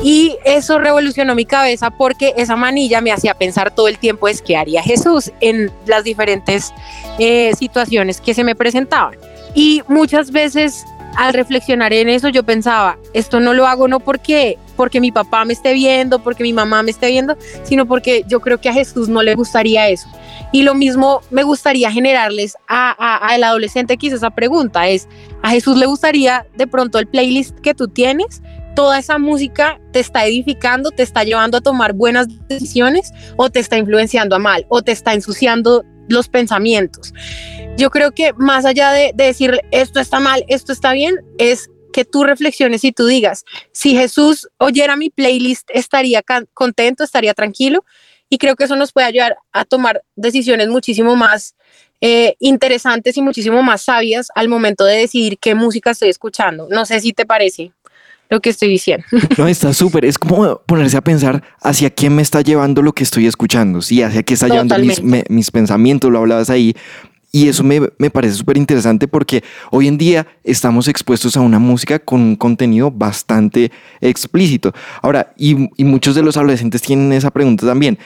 Y 0.02 0.36
eso 0.44 0.78
revolucionó 0.78 1.34
mi 1.34 1.44
cabeza 1.44 1.90
porque 1.90 2.32
esa 2.36 2.56
manilla 2.56 3.02
me 3.02 3.12
hacía 3.12 3.34
pensar 3.34 3.74
todo 3.74 3.88
el 3.88 3.98
tiempo 3.98 4.28
es 4.28 4.40
qué 4.40 4.56
haría 4.56 4.82
Jesús 4.82 5.30
en 5.40 5.70
las 5.86 6.04
diferentes 6.04 6.72
eh, 7.18 7.52
situaciones 7.58 8.20
que 8.20 8.32
se 8.32 8.42
me 8.42 8.54
presentaban. 8.54 9.18
Y 9.54 9.82
muchas 9.88 10.30
veces 10.30 10.86
al 11.16 11.34
reflexionar 11.34 11.92
en 11.92 12.08
eso 12.08 12.28
yo 12.28 12.44
pensaba, 12.44 12.96
esto 13.12 13.40
no 13.40 13.52
lo 13.52 13.66
hago 13.66 13.88
no 13.88 14.00
porque 14.00 14.58
porque 14.80 14.98
mi 14.98 15.12
papá 15.12 15.44
me 15.44 15.52
esté 15.52 15.74
viendo, 15.74 16.20
porque 16.20 16.42
mi 16.42 16.54
mamá 16.54 16.82
me 16.82 16.90
esté 16.90 17.08
viendo, 17.08 17.36
sino 17.64 17.84
porque 17.84 18.24
yo 18.26 18.40
creo 18.40 18.62
que 18.62 18.70
a 18.70 18.72
Jesús 18.72 19.10
no 19.10 19.22
le 19.22 19.34
gustaría 19.34 19.86
eso. 19.88 20.08
Y 20.52 20.62
lo 20.62 20.74
mismo 20.74 21.20
me 21.30 21.42
gustaría 21.42 21.92
generarles 21.92 22.56
al 22.66 23.44
adolescente 23.44 23.98
que 23.98 24.06
esa 24.06 24.30
pregunta, 24.30 24.88
es, 24.88 25.06
¿a 25.42 25.50
Jesús 25.50 25.76
le 25.76 25.84
gustaría 25.84 26.46
de 26.56 26.66
pronto 26.66 26.98
el 26.98 27.06
playlist 27.06 27.58
que 27.60 27.74
tú 27.74 27.88
tienes? 27.88 28.40
toda 28.74 29.00
esa 29.00 29.18
música 29.18 29.78
te 29.92 30.00
está 30.00 30.24
edificando, 30.24 30.90
te 30.92 31.02
está 31.02 31.24
llevando 31.24 31.58
a 31.58 31.60
tomar 31.60 31.92
buenas 31.92 32.28
decisiones 32.48 33.12
o 33.36 33.50
te 33.50 33.58
está 33.58 33.76
influenciando 33.76 34.36
a 34.36 34.38
mal 34.38 34.64
o 34.70 34.80
te 34.80 34.92
está 34.92 35.12
ensuciando 35.12 35.84
los 36.08 36.28
pensamientos. 36.28 37.12
Yo 37.76 37.90
creo 37.90 38.12
que 38.12 38.32
más 38.34 38.64
allá 38.64 38.92
de 38.92 39.12
decir 39.14 39.60
esto 39.70 40.00
está 40.00 40.20
mal, 40.20 40.44
esto 40.48 40.72
está 40.72 40.92
bien, 40.92 41.16
es 41.38 41.69
que 41.92 42.05
tú 42.05 42.24
reflexiones 42.24 42.85
y 42.85 42.92
tú 42.92 43.07
digas, 43.07 43.44
si 43.72 43.94
Jesús 43.94 44.48
oyera 44.59 44.96
mi 44.96 45.11
playlist, 45.11 45.68
estaría 45.72 46.22
contento, 46.55 47.05
estaría 47.05 47.35
tranquilo. 47.35 47.85
Y 48.29 48.38
creo 48.38 48.55
que 48.55 48.64
eso 48.64 48.76
nos 48.76 48.92
puede 48.92 49.09
ayudar 49.09 49.37
a 49.53 49.64
tomar 49.64 50.03
decisiones 50.14 50.68
muchísimo 50.68 51.16
más 51.16 51.57
eh, 52.00 52.37
interesantes 52.38 53.16
y 53.16 53.22
muchísimo 53.22 53.62
más 53.62 53.83
sabias 53.83 54.29
al 54.35 54.48
momento 54.48 54.85
de 54.85 54.98
decidir 54.98 55.38
qué 55.38 55.55
música 55.55 55.90
estoy 55.90 56.11
escuchando. 56.11 56.68
No 56.70 56.87
sé 56.87 57.00
si 57.00 57.12
te 57.12 57.26
parece 57.26 57.72
lo 58.31 58.40
que 58.40 58.50
estoy 58.50 58.68
diciendo. 58.68 59.05
No, 59.37 59.46
está 59.48 59.74
súper. 59.74 60.05
Es 60.05 60.18
como 60.18 60.62
ponerse 60.66 60.96
a 60.96 61.03
pensar 61.03 61.42
hacia 61.61 61.90
quién 61.90 62.14
me 62.14 62.22
está 62.22 62.40
llevando 62.40 62.81
lo 62.81 62.92
que 62.92 63.03
estoy 63.03 63.26
escuchando. 63.26 63.83
Sí, 63.83 64.03
hacia 64.03 64.22
qué 64.22 64.35
está 64.35 64.48
llevando 64.48 64.79
mis, 64.79 65.03
mis, 65.03 65.50
pensamientos. 65.50 66.11
Lo 66.11 66.20
hablabas 66.20 66.48
ahí. 66.48 66.74
Y 67.32 67.48
eso 67.48 67.62
me, 67.62 67.80
me 67.98 68.10
parece 68.10 68.34
súper 68.34 68.56
interesante 68.56 69.06
porque 69.06 69.44
hoy 69.70 69.86
en 69.86 69.96
día 69.96 70.26
estamos 70.42 70.88
expuestos 70.88 71.36
a 71.36 71.40
una 71.40 71.58
música 71.60 71.98
con 71.98 72.20
un 72.20 72.36
contenido 72.36 72.90
bastante 72.90 73.70
explícito. 74.00 74.72
Ahora, 75.00 75.32
y, 75.36 75.68
y 75.76 75.84
muchos 75.84 76.16
de 76.16 76.22
los 76.22 76.36
adolescentes 76.36 76.82
tienen 76.82 77.12
esa 77.12 77.30
pregunta 77.30 77.66
también. 77.66 77.98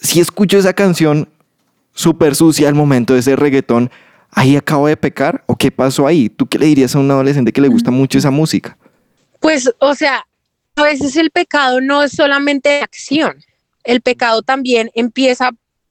Si 0.00 0.20
escucho 0.20 0.58
esa 0.58 0.74
canción 0.74 1.28
súper 1.92 2.36
sucia 2.36 2.68
al 2.68 2.76
momento 2.76 3.14
de 3.14 3.20
ese 3.20 3.34
reggaetón, 3.34 3.90
¿ahí 4.30 4.54
acabo 4.54 4.86
de 4.86 4.96
pecar 4.96 5.42
o 5.46 5.56
qué 5.56 5.72
pasó 5.72 6.06
ahí? 6.06 6.28
¿Tú 6.28 6.46
qué 6.46 6.58
le 6.58 6.66
dirías 6.66 6.94
a 6.94 7.00
un 7.00 7.10
adolescente 7.10 7.52
que 7.52 7.60
le 7.60 7.68
gusta 7.68 7.90
mucho 7.90 8.18
esa 8.18 8.30
música? 8.30 8.78
Pues, 9.40 9.68
o 9.80 9.94
sea, 9.96 10.24
a 10.76 10.82
veces 10.84 11.16
el 11.16 11.32
pecado 11.32 11.80
no 11.80 12.04
es 12.04 12.12
solamente 12.12 12.80
acción. 12.80 13.44
El 13.82 14.00
pecado 14.00 14.42
también 14.42 14.90
empieza 14.94 15.50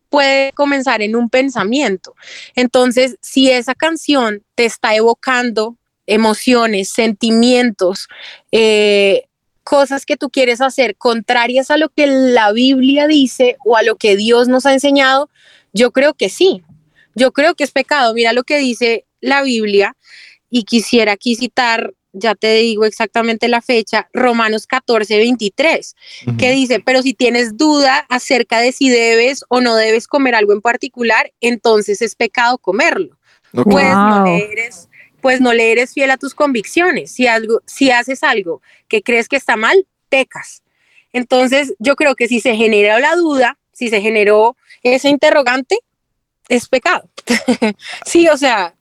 puede 0.09 0.51
comenzar 0.53 1.01
en 1.01 1.15
un 1.15 1.29
pensamiento. 1.29 2.15
Entonces, 2.55 3.17
si 3.21 3.49
esa 3.49 3.75
canción 3.75 4.43
te 4.55 4.65
está 4.65 4.95
evocando 4.95 5.77
emociones, 6.05 6.89
sentimientos, 6.89 8.07
eh, 8.51 9.23
cosas 9.63 10.05
que 10.05 10.15
tú 10.15 10.29
quieres 10.29 10.61
hacer 10.61 10.95
contrarias 10.95 11.69
a 11.69 11.77
lo 11.77 11.89
que 11.89 12.07
la 12.07 12.53
Biblia 12.53 13.05
dice 13.05 13.57
o 13.65 13.75
a 13.75 13.83
lo 13.83 13.97
que 13.97 14.15
Dios 14.15 14.47
nos 14.47 14.65
ha 14.65 14.73
enseñado, 14.73 15.29
yo 15.73 15.91
creo 15.91 16.13
que 16.13 16.29
sí. 16.29 16.63
Yo 17.15 17.33
creo 17.33 17.55
que 17.55 17.65
es 17.65 17.71
pecado. 17.71 18.13
Mira 18.13 18.31
lo 18.31 18.43
que 18.43 18.57
dice 18.59 19.05
la 19.19 19.41
Biblia 19.41 19.97
y 20.49 20.63
quisiera 20.63 21.11
aquí 21.13 21.35
citar 21.35 21.93
ya 22.17 22.35
te 22.35 22.55
digo 22.55 22.85
exactamente 22.85 23.47
la 23.47 23.61
fecha, 23.61 24.09
Romanos 24.13 24.67
14, 24.67 25.17
23, 25.17 25.95
que 26.37 26.51
dice, 26.51 26.79
pero 26.79 27.01
si 27.01 27.13
tienes 27.13 27.57
duda 27.57 28.05
acerca 28.09 28.59
de 28.59 28.71
si 28.71 28.89
debes 28.89 29.43
o 29.49 29.61
no 29.61 29.75
debes 29.75 30.07
comer 30.07 30.35
algo 30.35 30.53
en 30.53 30.61
particular, 30.61 31.31
entonces 31.41 32.01
es 32.01 32.15
pecado 32.15 32.57
comerlo. 32.57 33.17
Pues, 33.51 33.87
no 33.93 34.25
le 34.25 34.51
eres, 34.51 34.89
pues 35.21 35.41
no 35.41 35.53
le 35.53 35.71
eres 35.71 35.93
fiel 35.93 36.11
a 36.11 36.17
tus 36.17 36.33
convicciones. 36.33 37.11
Si, 37.11 37.27
algo, 37.27 37.61
si 37.65 37.91
haces 37.91 38.23
algo 38.23 38.61
que 38.87 39.01
crees 39.01 39.27
que 39.27 39.35
está 39.35 39.55
mal, 39.55 39.87
pecas. 40.09 40.63
Entonces 41.13 41.73
yo 41.79 41.95
creo 41.95 42.15
que 42.15 42.27
si 42.27 42.39
se 42.39 42.55
generó 42.55 42.99
la 42.99 43.15
duda, 43.15 43.57
si 43.71 43.89
se 43.89 44.01
generó 44.01 44.57
ese 44.83 45.09
interrogante, 45.09 45.79
es 46.49 46.67
pecado. 46.67 47.09
sí, 48.05 48.27
o 48.27 48.37
sea, 48.37 48.76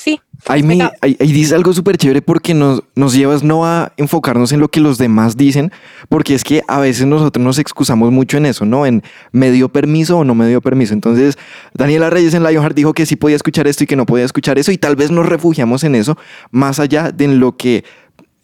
Sí. 0.00 0.20
Ahí, 0.46 0.62
me- 0.62 0.74
ahí- 1.00 1.16
ahí 1.18 1.32
dice 1.32 1.56
algo 1.56 1.72
súper 1.72 1.96
chévere 1.96 2.22
porque 2.22 2.54
nos, 2.54 2.84
nos 2.94 3.12
llevas 3.14 3.42
no 3.42 3.66
a 3.66 3.92
enfocarnos 3.96 4.52
en 4.52 4.60
lo 4.60 4.68
que 4.68 4.78
los 4.78 4.96
demás 4.96 5.36
dicen, 5.36 5.72
porque 6.08 6.34
es 6.36 6.44
que 6.44 6.62
a 6.68 6.78
veces 6.78 7.06
nosotros 7.06 7.44
nos 7.44 7.58
excusamos 7.58 8.12
mucho 8.12 8.36
en 8.36 8.46
eso, 8.46 8.64
¿no? 8.64 8.86
En 8.86 9.02
me 9.32 9.50
dio 9.50 9.68
permiso 9.70 10.18
o 10.18 10.24
no 10.24 10.36
me 10.36 10.46
dio 10.46 10.60
permiso. 10.60 10.94
Entonces, 10.94 11.36
Daniela 11.74 12.10
Reyes 12.10 12.32
en 12.34 12.44
Lionheart 12.44 12.76
dijo 12.76 12.92
que 12.94 13.06
sí 13.06 13.16
podía 13.16 13.34
escuchar 13.34 13.66
esto 13.66 13.82
y 13.82 13.86
que 13.88 13.96
no 13.96 14.06
podía 14.06 14.24
escuchar 14.24 14.56
eso, 14.60 14.70
y 14.70 14.78
tal 14.78 14.94
vez 14.94 15.10
nos 15.10 15.26
refugiamos 15.26 15.82
en 15.82 15.96
eso, 15.96 16.16
más 16.52 16.78
allá 16.78 17.10
de 17.10 17.24
en 17.24 17.40
lo 17.40 17.56
que 17.56 17.82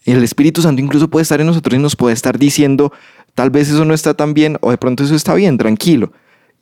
el 0.03 0.21
Espíritu 0.23 0.61
Santo 0.61 0.81
incluso 0.81 1.09
puede 1.09 1.23
estar 1.23 1.39
en 1.39 1.47
nosotros 1.47 1.79
y 1.79 1.81
nos 1.81 1.95
puede 1.95 2.13
estar 2.13 2.37
diciendo, 2.37 2.91
tal 3.33 3.49
vez 3.49 3.69
eso 3.69 3.85
no 3.85 3.93
está 3.93 4.13
tan 4.13 4.33
bien, 4.33 4.57
o 4.59 4.71
de 4.71 4.77
pronto 4.77 5.05
eso 5.05 5.15
está 5.15 5.33
bien, 5.33 5.57
tranquilo. 5.57 6.11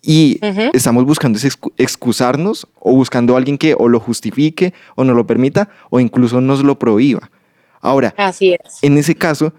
Y 0.06 0.38
estamos 0.74 1.06
buscando 1.06 1.40
excusarnos 1.78 2.68
o 2.80 2.94
buscando 2.94 3.36
a 3.36 3.38
alguien 3.38 3.58
que 3.58 3.74
o 3.78 3.88
lo 3.88 4.02
justifique 4.02 4.74
o 4.96 5.06
nos 5.06 5.16
lo 5.16 5.26
permita 5.26 5.70
o 5.90 6.02
incluso 6.02 6.42
nos 6.42 6.62
lo 6.62 6.78
prohíba. 6.78 7.32
Ahora, 7.80 8.14
Así 8.18 8.54
es. 8.54 8.80
en 8.82 8.98
ese 8.98 9.16
caso, 9.16 9.54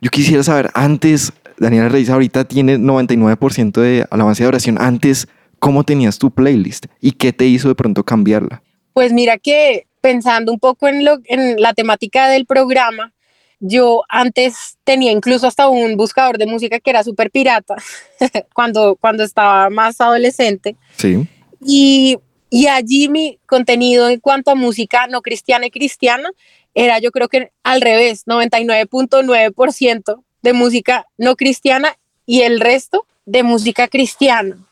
yo 0.00 0.10
quisiera 0.10 0.42
saber, 0.42 0.70
antes, 0.72 1.34
Daniela 1.58 1.90
Reyes 1.90 2.08
ahorita 2.08 2.44
tiene 2.44 2.78
99% 2.78 3.80
de 3.82 4.06
alabanza 4.10 4.44
y 4.44 4.46
oración, 4.46 4.80
antes, 4.80 5.28
¿cómo 5.58 5.84
tenías 5.84 6.18
tu 6.18 6.30
playlist? 6.30 6.86
¿Y 7.00 7.12
qué 7.12 7.34
te 7.34 7.44
hizo 7.44 7.68
de 7.68 7.74
pronto 7.74 8.02
cambiarla? 8.02 8.62
Pues 8.94 9.12
mira 9.12 9.36
que 9.36 9.86
pensando 10.00 10.52
un 10.52 10.58
poco 10.58 10.88
en, 10.88 11.04
lo, 11.04 11.18
en 11.26 11.60
la 11.60 11.74
temática 11.74 12.28
del 12.28 12.46
programa, 12.46 13.12
yo 13.60 14.02
antes 14.08 14.78
tenía 14.84 15.12
incluso 15.12 15.46
hasta 15.46 15.68
un 15.68 15.96
buscador 15.96 16.38
de 16.38 16.46
música 16.46 16.80
que 16.80 16.90
era 16.90 17.04
súper 17.04 17.30
pirata 17.30 17.76
cuando, 18.54 18.96
cuando 18.96 19.22
estaba 19.22 19.70
más 19.70 20.00
adolescente. 20.00 20.76
Sí. 20.96 21.28
Y, 21.64 22.18
y 22.48 22.66
allí 22.66 23.08
mi 23.08 23.38
contenido 23.46 24.08
en 24.08 24.18
cuanto 24.18 24.50
a 24.50 24.54
música 24.54 25.06
no 25.06 25.20
cristiana 25.20 25.66
y 25.66 25.70
cristiana 25.70 26.30
era 26.74 26.98
yo 26.98 27.10
creo 27.10 27.28
que 27.28 27.52
al 27.62 27.80
revés, 27.80 28.26
99.9% 28.26 30.22
de 30.42 30.52
música 30.52 31.06
no 31.18 31.36
cristiana 31.36 31.96
y 32.26 32.42
el 32.42 32.60
resto 32.60 33.06
de 33.26 33.42
música 33.42 33.88
cristiana. 33.88 34.66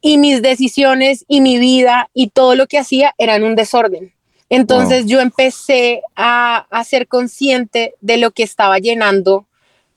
Y 0.00 0.18
mis 0.18 0.42
decisiones 0.42 1.24
y 1.26 1.40
mi 1.40 1.58
vida 1.58 2.08
y 2.14 2.28
todo 2.28 2.54
lo 2.54 2.68
que 2.68 2.78
hacía 2.78 3.14
eran 3.18 3.42
un 3.42 3.56
desorden. 3.56 4.12
Entonces 4.50 5.06
yo 5.06 5.20
empecé 5.20 6.02
a, 6.16 6.66
a 6.70 6.84
ser 6.84 7.06
consciente 7.06 7.94
de 8.00 8.16
lo 8.16 8.30
que 8.30 8.42
estaba 8.42 8.78
llenando, 8.78 9.46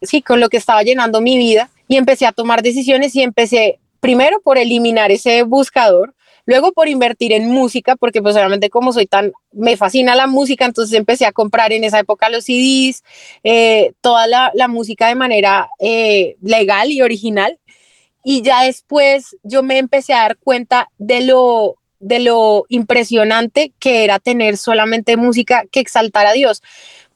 sí, 0.02 0.22
con 0.22 0.40
lo 0.40 0.50
que 0.50 0.58
estaba 0.58 0.84
llenando 0.84 1.22
mi 1.22 1.38
vida 1.38 1.70
y 1.88 1.98
empecé 1.98 2.26
a 2.26 2.32
tomar 2.32 2.62
decisiones 2.62 3.16
y 3.16 3.22
empecé 3.22 3.80
primero 4.02 4.42
por 4.42 4.58
eliminar 4.58 5.12
ese 5.12 5.44
buscador, 5.44 6.14
luego 6.46 6.74
por 6.74 6.90
invertir 6.90 7.32
en 7.32 7.50
música, 7.50 7.96
porque 7.96 8.22
pues 8.22 8.36
obviamente 8.36 8.70
como 8.70 8.92
soy 8.92 9.06
tan, 9.06 9.32
me 9.54 9.78
fascina 9.78 10.16
la 10.16 10.28
música, 10.28 10.66
entonces 10.66 10.98
empecé 10.98 11.26
a 11.26 11.32
comprar 11.32 11.72
en 11.72 11.84
esa 11.84 12.00
época 12.00 12.30
los 12.30 12.46
CDs, 12.46 13.04
eh, 13.44 13.94
toda 14.02 14.28
la, 14.28 14.52
la 14.56 14.68
música 14.68 15.08
de 15.08 15.16
manera 15.16 15.70
eh, 15.80 16.36
legal 16.42 16.92
y 16.92 17.02
original. 17.02 17.58
Y 18.24 18.44
ya 18.44 18.64
después 18.64 19.36
yo 19.42 19.64
me 19.64 19.78
empecé 19.80 20.14
a 20.14 20.24
dar 20.24 20.38
cuenta 20.38 20.90
de 20.98 21.22
lo, 21.22 21.78
de 22.02 22.20
lo 22.20 22.66
impresionante 22.68 23.72
que 23.80 24.04
era 24.04 24.20
tener 24.20 24.58
solamente 24.58 25.16
música 25.16 25.66
que 25.72 25.80
exaltara 25.80 26.32
a 26.32 26.34
Dios. 26.34 26.62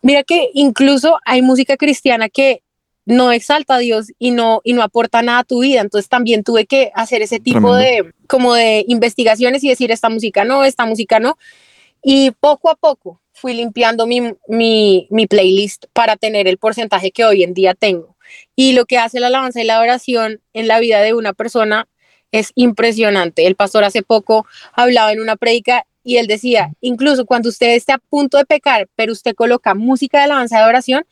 Mira 0.01 0.23
que 0.23 0.51
incluso 0.53 1.17
hay 1.25 1.41
música 1.41 1.75
cristiana 1.75 2.29
que 2.29 2.61
no 3.05 3.31
exalta 3.31 3.75
a 3.75 3.79
Dios 3.79 4.11
y 4.17 4.31
no, 4.31 4.61
y 4.63 4.73
no 4.73 4.81
aporta 4.81 5.21
nada 5.21 5.39
a 5.39 5.43
tu 5.43 5.61
vida. 5.61 5.81
Entonces 5.81 6.09
también 6.09 6.43
tuve 6.43 6.65
que 6.65 6.91
hacer 6.95 7.21
ese 7.21 7.39
tipo 7.39 7.75
de, 7.75 8.13
como 8.27 8.53
de 8.53 8.85
investigaciones 8.87 9.63
y 9.63 9.69
decir 9.69 9.91
esta 9.91 10.09
música 10.09 10.45
no, 10.45 10.63
esta 10.63 10.85
música 10.85 11.19
no. 11.19 11.37
Y 12.03 12.31
poco 12.39 12.69
a 12.69 12.75
poco 12.75 13.21
fui 13.33 13.53
limpiando 13.53 14.07
mi, 14.07 14.33
mi, 14.47 15.07
mi 15.09 15.27
playlist 15.27 15.85
para 15.93 16.15
tener 16.15 16.47
el 16.47 16.57
porcentaje 16.57 17.11
que 17.11 17.25
hoy 17.25 17.43
en 17.43 17.53
día 17.53 17.73
tengo. 17.73 18.15
Y 18.55 18.73
lo 18.73 18.85
que 18.85 18.97
hace 18.97 19.19
la 19.19 19.27
alabanza 19.27 19.61
y 19.61 19.65
la 19.65 19.79
oración 19.79 20.41
en 20.53 20.67
la 20.67 20.79
vida 20.79 21.01
de 21.01 21.13
una 21.13 21.33
persona 21.33 21.87
es 22.39 22.51
impresionante. 22.55 23.47
El 23.47 23.55
pastor 23.55 23.83
hace 23.83 24.03
poco 24.03 24.45
hablaba 24.73 25.11
en 25.11 25.19
una 25.19 25.35
prédica 25.35 25.85
y 26.03 26.17
él 26.17 26.27
decía, 26.27 26.71
incluso 26.81 27.25
cuando 27.25 27.49
usted 27.49 27.73
esté 27.75 27.93
a 27.93 27.97
punto 27.97 28.37
de 28.37 28.45
pecar, 28.45 28.87
pero 28.95 29.11
usted 29.11 29.33
coloca 29.33 29.73
música 29.73 30.19
de 30.19 30.25
alabanza 30.25 30.59
de 30.59 30.65
oración, 30.65 31.05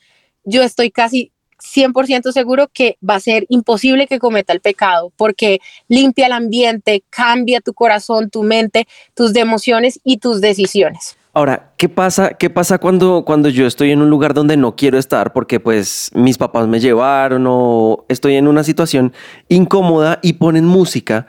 yo 0.44 0.62
estoy 0.62 0.92
casi 0.92 1.32
100% 1.64 2.32
seguro 2.32 2.70
que 2.72 2.98
va 3.08 3.16
a 3.16 3.20
ser 3.20 3.46
imposible 3.50 4.08
que 4.08 4.20
cometa 4.20 4.54
el 4.54 4.60
pecado 4.60 5.12
porque 5.16 5.62
limpia 5.88 6.28
el 6.28 6.34
ambiente, 6.34 7.04
cambia 7.10 7.62
tu 7.62 7.74
corazón, 7.74 8.30
tu 8.30 8.44
mente, 8.44 8.88
tus 9.14 9.36
emociones 9.36 10.00
y 10.04 10.18
tus 10.18 10.42
decisiones. 10.42 11.18
Ahora, 11.36 11.74
¿qué 11.78 11.90
pasa, 11.90 12.36
qué 12.36 12.52
pasa 12.52 12.78
cuando, 12.78 13.26
cuando 13.26 13.50
yo 13.50 13.66
estoy 13.66 13.90
en 13.90 14.04
un 14.04 14.10
lugar 14.12 14.36
donde 14.36 14.56
no 14.56 14.76
quiero 14.76 15.00
estar 15.00 15.34
porque 15.34 15.60
pues 15.60 16.12
mis 16.14 16.38
papás 16.38 16.68
me 16.68 16.80
llevaron 16.80 17.46
o 17.48 18.06
estoy 18.08 18.36
en 18.36 18.48
una 18.48 18.64
situación 18.64 19.14
incómoda 19.50 20.20
y 20.22 20.34
ponen 20.34 20.66
música 20.66 21.26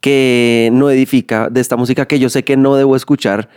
que 0.00 0.70
no 0.72 0.90
edifica, 0.90 1.48
de 1.50 1.60
esta 1.60 1.76
música 1.76 2.06
que 2.06 2.20
yo 2.20 2.28
sé 2.28 2.44
que 2.44 2.56
no 2.56 2.76
debo 2.76 2.94
escuchar? 2.94 3.48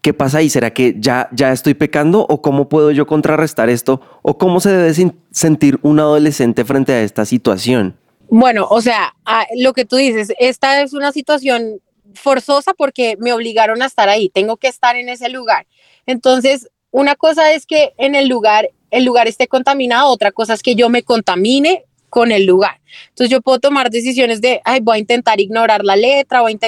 ¿Qué 0.00 0.14
pasa 0.14 0.38
ahí? 0.38 0.48
¿Será 0.48 0.70
que 0.70 0.96
ya, 0.98 1.28
ya 1.30 1.52
estoy 1.52 1.74
pecando 1.74 2.24
o 2.26 2.40
cómo 2.40 2.70
puedo 2.70 2.90
yo 2.90 3.06
contrarrestar 3.06 3.68
esto 3.68 4.00
o 4.22 4.38
cómo 4.38 4.60
se 4.60 4.70
debe 4.70 5.12
sentir 5.30 5.78
un 5.82 6.00
adolescente 6.00 6.64
frente 6.64 6.94
a 6.94 7.02
esta 7.02 7.26
situación? 7.26 7.96
Bueno, 8.30 8.66
o 8.70 8.80
sea, 8.80 9.14
lo 9.58 9.74
que 9.74 9.84
tú 9.84 9.96
dices, 9.96 10.32
esta 10.38 10.80
es 10.80 10.94
una 10.94 11.12
situación 11.12 11.80
forzosa 12.14 12.74
porque 12.74 13.16
me 13.18 13.32
obligaron 13.32 13.82
a 13.82 13.86
estar 13.86 14.08
ahí, 14.08 14.28
tengo 14.28 14.56
que 14.56 14.68
estar 14.68 14.96
en 14.96 15.08
ese 15.08 15.28
lugar. 15.28 15.66
Entonces, 16.06 16.68
una 16.90 17.14
cosa 17.14 17.52
es 17.52 17.66
que 17.66 17.92
en 17.98 18.14
el 18.14 18.28
lugar, 18.28 18.70
el 18.90 19.04
lugar 19.04 19.28
esté 19.28 19.48
contaminado, 19.48 20.08
otra 20.08 20.32
cosa 20.32 20.54
es 20.54 20.62
que 20.62 20.74
yo 20.74 20.88
me 20.88 21.02
contamine 21.02 21.84
con 22.08 22.32
el 22.32 22.46
lugar. 22.46 22.80
Entonces, 23.10 23.30
yo 23.30 23.40
puedo 23.40 23.60
tomar 23.60 23.90
decisiones 23.90 24.40
de, 24.40 24.60
ay, 24.64 24.80
voy 24.80 24.96
a 24.96 25.00
intentar 25.00 25.40
ignorar 25.40 25.84
la 25.84 25.96
letra, 25.96 26.40
voy 26.40 26.58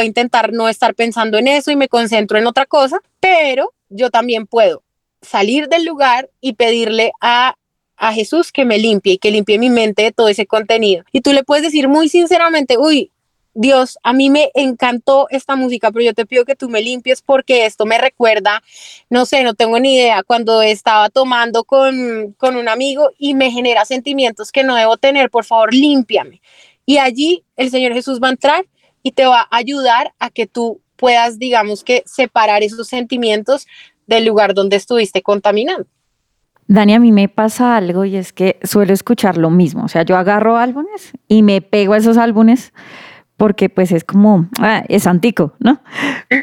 a, 0.00 0.04
intentar 0.04 0.52
no 0.52 0.68
estar 0.68 0.94
pensando 0.94 1.38
en 1.38 1.48
eso 1.48 1.70
y 1.70 1.76
me 1.76 1.88
concentro 1.88 2.38
en 2.38 2.46
otra 2.46 2.66
cosa, 2.66 2.98
pero 3.20 3.72
yo 3.88 4.10
también 4.10 4.46
puedo 4.46 4.82
salir 5.22 5.68
del 5.68 5.84
lugar 5.84 6.30
y 6.40 6.54
pedirle 6.54 7.12
a 7.20 7.54
a 8.00 8.14
Jesús 8.14 8.50
que 8.50 8.64
me 8.64 8.78
limpie 8.78 9.12
y 9.12 9.18
que 9.18 9.30
limpie 9.30 9.58
mi 9.58 9.68
mente 9.68 10.02
de 10.02 10.10
todo 10.10 10.28
ese 10.28 10.46
contenido. 10.46 11.04
Y 11.12 11.20
tú 11.20 11.34
le 11.34 11.44
puedes 11.44 11.62
decir 11.62 11.86
muy 11.86 12.08
sinceramente, 12.08 12.78
uy, 12.78 13.12
Dios, 13.54 13.98
a 14.02 14.12
mí 14.12 14.30
me 14.30 14.50
encantó 14.54 15.26
esta 15.30 15.56
música, 15.56 15.90
pero 15.90 16.04
yo 16.04 16.14
te 16.14 16.26
pido 16.26 16.44
que 16.44 16.54
tú 16.54 16.68
me 16.68 16.82
limpies 16.82 17.20
porque 17.20 17.66
esto 17.66 17.84
me 17.84 17.98
recuerda, 17.98 18.62
no 19.08 19.26
sé, 19.26 19.42
no 19.42 19.54
tengo 19.54 19.80
ni 19.80 19.96
idea, 19.96 20.22
cuando 20.22 20.62
estaba 20.62 21.08
tomando 21.10 21.64
con, 21.64 22.32
con 22.38 22.56
un 22.56 22.68
amigo 22.68 23.10
y 23.18 23.34
me 23.34 23.50
genera 23.50 23.84
sentimientos 23.84 24.52
que 24.52 24.62
no 24.62 24.76
debo 24.76 24.96
tener, 24.96 25.30
por 25.30 25.44
favor, 25.44 25.74
límpiame. 25.74 26.40
Y 26.86 26.98
allí 26.98 27.44
el 27.56 27.70
Señor 27.70 27.92
Jesús 27.92 28.20
va 28.22 28.28
a 28.28 28.32
entrar 28.32 28.66
y 29.02 29.12
te 29.12 29.26
va 29.26 29.40
a 29.42 29.56
ayudar 29.56 30.12
a 30.18 30.30
que 30.30 30.46
tú 30.46 30.80
puedas, 30.96 31.38
digamos 31.38 31.82
que, 31.82 32.02
separar 32.06 32.62
esos 32.62 32.86
sentimientos 32.86 33.66
del 34.06 34.26
lugar 34.26 34.54
donde 34.54 34.76
estuviste 34.76 35.22
contaminando. 35.22 35.86
Dani, 36.66 36.94
a 36.94 37.00
mí 37.00 37.10
me 37.10 37.28
pasa 37.28 37.76
algo 37.76 38.04
y 38.04 38.14
es 38.14 38.32
que 38.32 38.60
suelo 38.62 38.92
escuchar 38.92 39.36
lo 39.36 39.50
mismo. 39.50 39.84
O 39.84 39.88
sea, 39.88 40.02
yo 40.02 40.16
agarro 40.16 40.56
álbumes 40.56 41.12
y 41.26 41.42
me 41.42 41.62
pego 41.62 41.94
a 41.94 41.96
esos 41.96 42.16
álbumes 42.16 42.72
porque 43.40 43.70
pues 43.70 43.90
es 43.90 44.04
como, 44.04 44.50
ah, 44.58 44.84
es 44.90 45.06
antico, 45.06 45.54
¿no? 45.60 45.80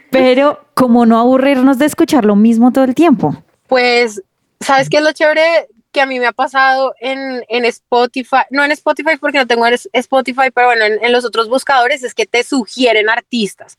Pero 0.10 0.65
como 0.73 1.05
no 1.05 1.19
aburrirnos 1.19 1.77
de 1.77 1.86
escuchar 1.86 2.25
lo 2.25 2.36
mismo 2.36 2.71
todo 2.71 2.86
el 2.86 2.95
tiempo. 2.95 3.36
Pues, 3.67 4.23
¿sabes 4.60 4.89
qué 4.89 4.97
es 4.97 5.03
lo 5.03 5.12
chévere 5.12 5.67
que 5.91 6.01
a 6.01 6.07
mí 6.07 6.19
me 6.19 6.25
ha 6.25 6.31
pasado 6.31 6.95
en, 6.99 7.43
en 7.49 7.65
Spotify? 7.65 8.45
No 8.49 8.63
en 8.63 8.71
Spotify 8.71 9.12
porque 9.21 9.38
no 9.38 9.45
tengo 9.45 9.67
es- 9.67 9.88
Spotify, 9.93 10.49
pero 10.51 10.69
bueno, 10.69 10.86
en, 10.86 10.97
en 11.05 11.12
los 11.12 11.23
otros 11.23 11.47
buscadores 11.49 12.03
es 12.03 12.15
que 12.15 12.25
te 12.25 12.43
sugieren 12.43 13.10
artistas 13.12 13.77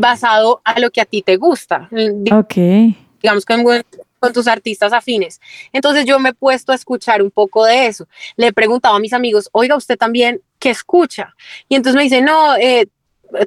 basado 0.00 0.60
a 0.64 0.80
lo 0.80 0.90
que 0.90 1.02
a 1.02 1.04
ti 1.04 1.22
te 1.22 1.36
gusta. 1.36 1.88
Ok. 2.32 2.54
digamos 3.22 3.44
con, 3.46 3.62
con 4.20 4.32
tus 4.32 4.46
artistas 4.46 4.92
afines. 4.92 5.40
Entonces 5.72 6.04
yo 6.04 6.20
me 6.20 6.28
he 6.28 6.34
puesto 6.34 6.70
a 6.70 6.76
escuchar 6.76 7.22
un 7.22 7.30
poco 7.30 7.64
de 7.64 7.86
eso. 7.86 8.06
Le 8.36 8.48
he 8.48 8.52
preguntado 8.52 8.94
a 8.94 9.00
mis 9.00 9.12
amigos, 9.12 9.48
oiga, 9.52 9.74
usted 9.74 9.98
también, 9.98 10.42
¿qué 10.60 10.70
escucha? 10.70 11.34
Y 11.68 11.74
entonces 11.74 11.96
me 11.96 12.04
dice, 12.04 12.20
no, 12.20 12.54
eh, 12.56 12.86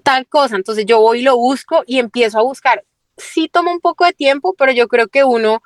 tal 0.01 0.27
cosa. 0.27 0.55
Entonces 0.55 0.85
yo 0.85 0.99
voy 0.99 1.19
y 1.19 1.23
lo 1.23 1.37
busco 1.37 1.83
y 1.85 1.99
empiezo 1.99 2.39
a 2.39 2.43
buscar. 2.43 2.83
Sí 3.15 3.47
toma 3.47 3.71
un 3.71 3.79
poco 3.79 4.05
de 4.05 4.13
tiempo, 4.13 4.55
pero 4.57 4.71
yo 4.71 4.87
creo 4.87 5.07
que 5.07 5.23
uno, 5.23 5.61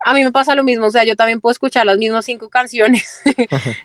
a 0.00 0.14
mí 0.14 0.24
me 0.24 0.32
pasa 0.32 0.56
lo 0.56 0.64
mismo, 0.64 0.86
o 0.86 0.90
sea, 0.90 1.04
yo 1.04 1.14
también 1.14 1.40
puedo 1.40 1.52
escuchar 1.52 1.86
las 1.86 1.96
mismas 1.96 2.24
cinco 2.24 2.48
canciones 2.50 3.20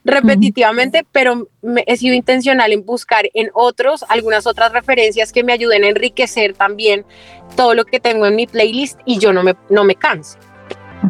repetitivamente, 0.04 1.06
pero 1.12 1.48
me, 1.62 1.84
he 1.86 1.96
sido 1.96 2.16
intencional 2.16 2.74
en 2.74 2.84
buscar 2.84 3.30
en 3.36 3.52
otros 3.54 4.04
algunas 4.10 4.48
otras 4.48 4.72
referencias 4.72 5.32
que 5.32 5.44
me 5.44 5.54
ayuden 5.54 5.84
a 5.84 5.90
enriquecer 5.90 6.56
también 6.56 7.06
todo 7.56 7.76
lo 7.76 7.86
que 7.86 8.00
tengo 8.00 8.26
en 8.26 8.36
mi 8.36 8.48
playlist 8.48 9.00
y 9.06 9.20
yo 9.20 9.32
no 9.32 9.44
me, 9.44 9.56
no 9.70 9.84
me 9.84 9.94
canso. 9.94 10.40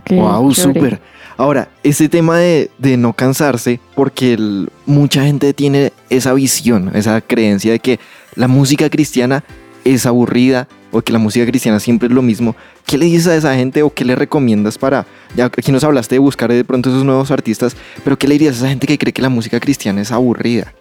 Wow, 0.09 0.53
súper. 0.53 0.99
Ahora, 1.37 1.69
ese 1.83 2.09
tema 2.09 2.37
de, 2.37 2.69
de 2.77 2.95
no 2.97 3.13
cansarse, 3.13 3.79
porque 3.95 4.33
el- 4.33 4.69
mucha 4.85 5.23
gente 5.23 5.53
tiene 5.53 5.91
esa 6.09 6.33
visión, 6.33 6.91
esa 6.93 7.21
creencia 7.21 7.71
de 7.71 7.79
que 7.79 7.99
la 8.35 8.47
música 8.47 8.89
cristiana 8.89 9.43
es 9.83 10.05
aburrida 10.05 10.67
o 10.91 11.01
que 11.01 11.11
la 11.11 11.17
música 11.17 11.45
cristiana 11.45 11.79
siempre 11.79 12.07
es 12.07 12.13
lo 12.13 12.21
mismo, 12.21 12.55
¿qué 12.85 12.99
le 12.99 13.05
dices 13.05 13.27
a 13.27 13.35
esa 13.35 13.55
gente 13.55 13.81
o 13.81 13.89
qué 13.89 14.05
le 14.05 14.15
recomiendas 14.15 14.77
para, 14.77 15.07
ya 15.35 15.45
aquí 15.45 15.71
nos 15.71 15.83
hablaste 15.83 16.15
de 16.15 16.19
buscar 16.19 16.51
de 16.51 16.63
pronto 16.63 16.89
esos 16.89 17.03
nuevos 17.03 17.31
artistas, 17.31 17.75
pero 18.03 18.17
qué 18.17 18.27
le 18.27 18.35
dirías 18.35 18.55
a 18.55 18.57
esa 18.59 18.69
gente 18.69 18.85
que 18.85 18.99
cree 18.99 19.11
que 19.11 19.21
la 19.23 19.29
música 19.29 19.59
cristiana 19.59 20.01
es 20.01 20.11
aburrida? 20.11 20.71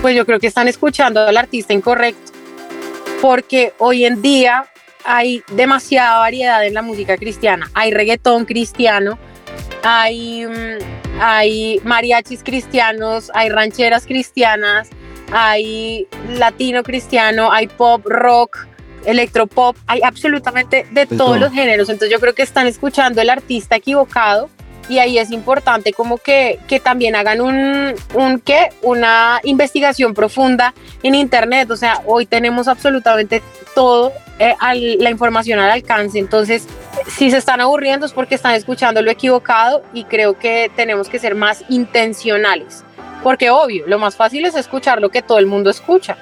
Pues 0.00 0.14
yo 0.14 0.24
creo 0.24 0.38
que 0.38 0.46
están 0.46 0.68
escuchando 0.68 1.20
al 1.20 1.36
artista 1.36 1.72
incorrecto, 1.72 2.32
porque 3.20 3.72
hoy 3.78 4.04
en 4.04 4.22
día 4.22 4.66
hay 5.06 5.42
demasiada 5.52 6.18
variedad 6.18 6.66
en 6.66 6.74
la 6.74 6.82
música 6.82 7.16
cristiana. 7.16 7.70
Hay 7.74 7.92
reggaetón 7.92 8.44
cristiano, 8.44 9.18
hay, 9.82 10.44
mm, 10.46 11.20
hay 11.20 11.80
mariachis 11.84 12.42
cristianos, 12.42 13.30
hay 13.32 13.48
rancheras 13.48 14.04
cristianas, 14.04 14.88
hay 15.32 16.06
latino 16.30 16.82
cristiano, 16.82 17.52
hay 17.52 17.68
pop, 17.68 18.04
rock, 18.04 18.66
electropop, 19.04 19.76
hay 19.86 20.00
absolutamente 20.02 20.86
de 20.90 21.06
De 21.06 21.06
todos 21.06 21.18
todo. 21.18 21.38
los 21.38 21.52
géneros. 21.52 21.88
Entonces 21.88 22.10
yo 22.10 22.20
creo 22.20 22.34
que 22.34 22.42
están 22.42 22.66
escuchando 22.66 23.22
el 23.22 23.30
artista 23.30 23.76
equivocado 23.76 24.50
y 24.88 24.98
ahí 24.98 25.18
es 25.18 25.30
importante 25.30 25.92
como 25.92 26.18
que, 26.18 26.58
que 26.68 26.80
también 26.80 27.16
hagan 27.16 27.40
un, 27.40 27.94
un 28.14 28.40
¿qué? 28.40 28.70
una 28.82 29.40
investigación 29.44 30.14
profunda 30.14 30.74
en 31.02 31.14
internet. 31.14 31.70
O 31.70 31.76
sea, 31.76 32.02
hoy 32.06 32.26
tenemos 32.26 32.68
absolutamente 32.68 33.42
todo 33.74 34.12
eh, 34.38 34.54
la 34.98 35.10
información 35.10 35.58
al 35.58 35.70
alcance. 35.70 36.18
Entonces, 36.18 36.66
si 37.08 37.30
se 37.30 37.38
están 37.38 37.60
aburriendo 37.60 38.06
es 38.06 38.12
porque 38.12 38.34
están 38.34 38.54
escuchando 38.54 39.02
lo 39.02 39.10
equivocado 39.10 39.82
y 39.92 40.04
creo 40.04 40.38
que 40.38 40.70
tenemos 40.76 41.08
que 41.08 41.18
ser 41.18 41.34
más 41.34 41.64
intencionales. 41.68 42.84
Porque 43.22 43.50
obvio, 43.50 43.84
lo 43.86 43.98
más 43.98 44.16
fácil 44.16 44.44
es 44.44 44.54
escuchar 44.54 45.00
lo 45.00 45.10
que 45.10 45.22
todo 45.22 45.38
el 45.38 45.46
mundo 45.46 45.70
escucha, 45.70 46.16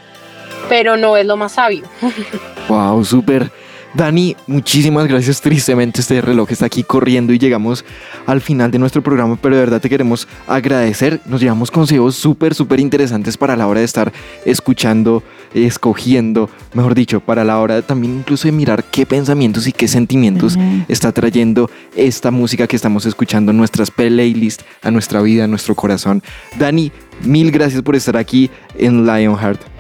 pero 0.69 0.97
no 0.97 1.17
es 1.17 1.27
lo 1.27 1.37
más 1.37 1.53
sabio. 1.53 1.85
Wow, 2.67 3.05
súper. 3.05 3.51
Dani, 3.95 4.35
muchísimas 4.49 5.07
gracias. 5.07 5.41
Tristemente 5.41 6.01
este 6.01 6.21
reloj 6.21 6.51
está 6.51 6.67
aquí 6.67 6.83
corriendo 6.83 7.33
y 7.33 7.39
llegamos 7.39 7.85
al 8.27 8.41
final 8.41 8.73
de 8.73 8.81
nuestro 8.81 9.03
programa, 9.03 9.39
pero 9.41 9.55
de 9.55 9.61
verdad 9.61 9.81
te 9.81 9.89
queremos 9.89 10.27
agradecer. 10.49 11.21
Nos 11.27 11.41
llevamos 11.41 11.71
consejos 11.71 12.17
súper, 12.17 12.55
súper 12.55 12.81
interesantes 12.81 13.37
para 13.37 13.55
la 13.55 13.69
hora 13.69 13.79
de 13.79 13.87
estar 13.87 14.13
escuchando, 14.45 15.23
escogiendo, 15.55 16.51
mejor 16.73 16.97
dicho, 16.97 17.21
para 17.21 17.45
la 17.45 17.61
hora 17.61 17.83
también 17.83 18.17
incluso 18.17 18.49
de 18.49 18.53
mirar 18.53 18.83
qué 18.83 19.07
pensamientos 19.07 19.69
y 19.69 19.73
qué 19.73 19.87
sentimientos 19.87 20.59
está 20.89 21.13
trayendo 21.13 21.71
esta 21.95 22.33
música 22.33 22.67
que 22.67 22.75
estamos 22.75 23.07
escuchando 23.07 23.53
en 23.53 23.59
nuestras 23.59 23.93
playlists, 23.93 24.65
a 24.83 24.91
nuestra 24.91 25.23
vida, 25.23 25.45
a 25.45 25.49
nuestro 25.49 25.77
corazón. 25.77 26.21
Dani, 26.59 26.91
mil 27.23 27.53
gracias 27.53 27.81
por 27.83 27.95
estar 27.95 28.17
aquí 28.17 28.51
en 28.77 29.07
Lionheart. 29.07 29.74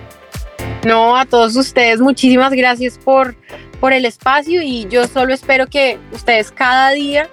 No, 0.84 1.16
a 1.16 1.24
todos 1.24 1.56
ustedes, 1.56 2.00
muchísimas 2.00 2.52
gracias 2.52 2.98
por, 2.98 3.34
por 3.80 3.92
el 3.92 4.04
espacio 4.04 4.62
y 4.62 4.86
yo 4.88 5.06
solo 5.06 5.32
espero 5.32 5.66
que 5.66 5.98
ustedes 6.12 6.50
cada 6.50 6.90
día 6.90 7.28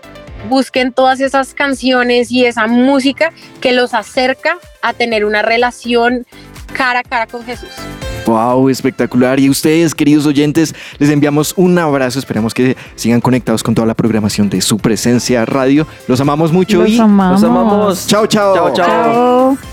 busquen 0.49 0.91
todas 0.91 1.19
esas 1.19 1.53
canciones 1.53 2.31
y 2.31 2.45
esa 2.45 2.67
música 2.67 3.31
que 3.59 3.73
los 3.73 3.93
acerca 3.93 4.57
a 4.81 4.93
tener 4.93 5.25
una 5.25 5.41
relación 5.41 6.25
cara 6.73 6.99
a 6.99 7.03
cara 7.03 7.27
con 7.27 7.43
Jesús. 7.43 7.69
Wow, 8.25 8.69
espectacular. 8.69 9.39
Y 9.39 9.49
ustedes, 9.49 9.95
queridos 9.95 10.25
oyentes, 10.25 10.75
les 10.99 11.09
enviamos 11.09 11.53
un 11.57 11.77
abrazo. 11.77 12.19
Esperamos 12.19 12.53
que 12.53 12.77
sigan 12.95 13.19
conectados 13.19 13.63
con 13.63 13.75
toda 13.75 13.87
la 13.87 13.95
programación 13.95 14.49
de 14.49 14.61
su 14.61 14.77
presencia 14.77 15.45
radio. 15.45 15.87
Los 16.07 16.21
amamos 16.21 16.51
mucho 16.51 16.81
Los 16.81 16.89
y 16.89 16.99
amamos. 16.99 17.41
Los 17.41 17.49
amamos. 17.49 18.07
chao, 18.07 18.27
chao. 18.27 18.55
Chao, 18.55 18.73
chao. 18.73 19.55
Chao. 19.55 19.70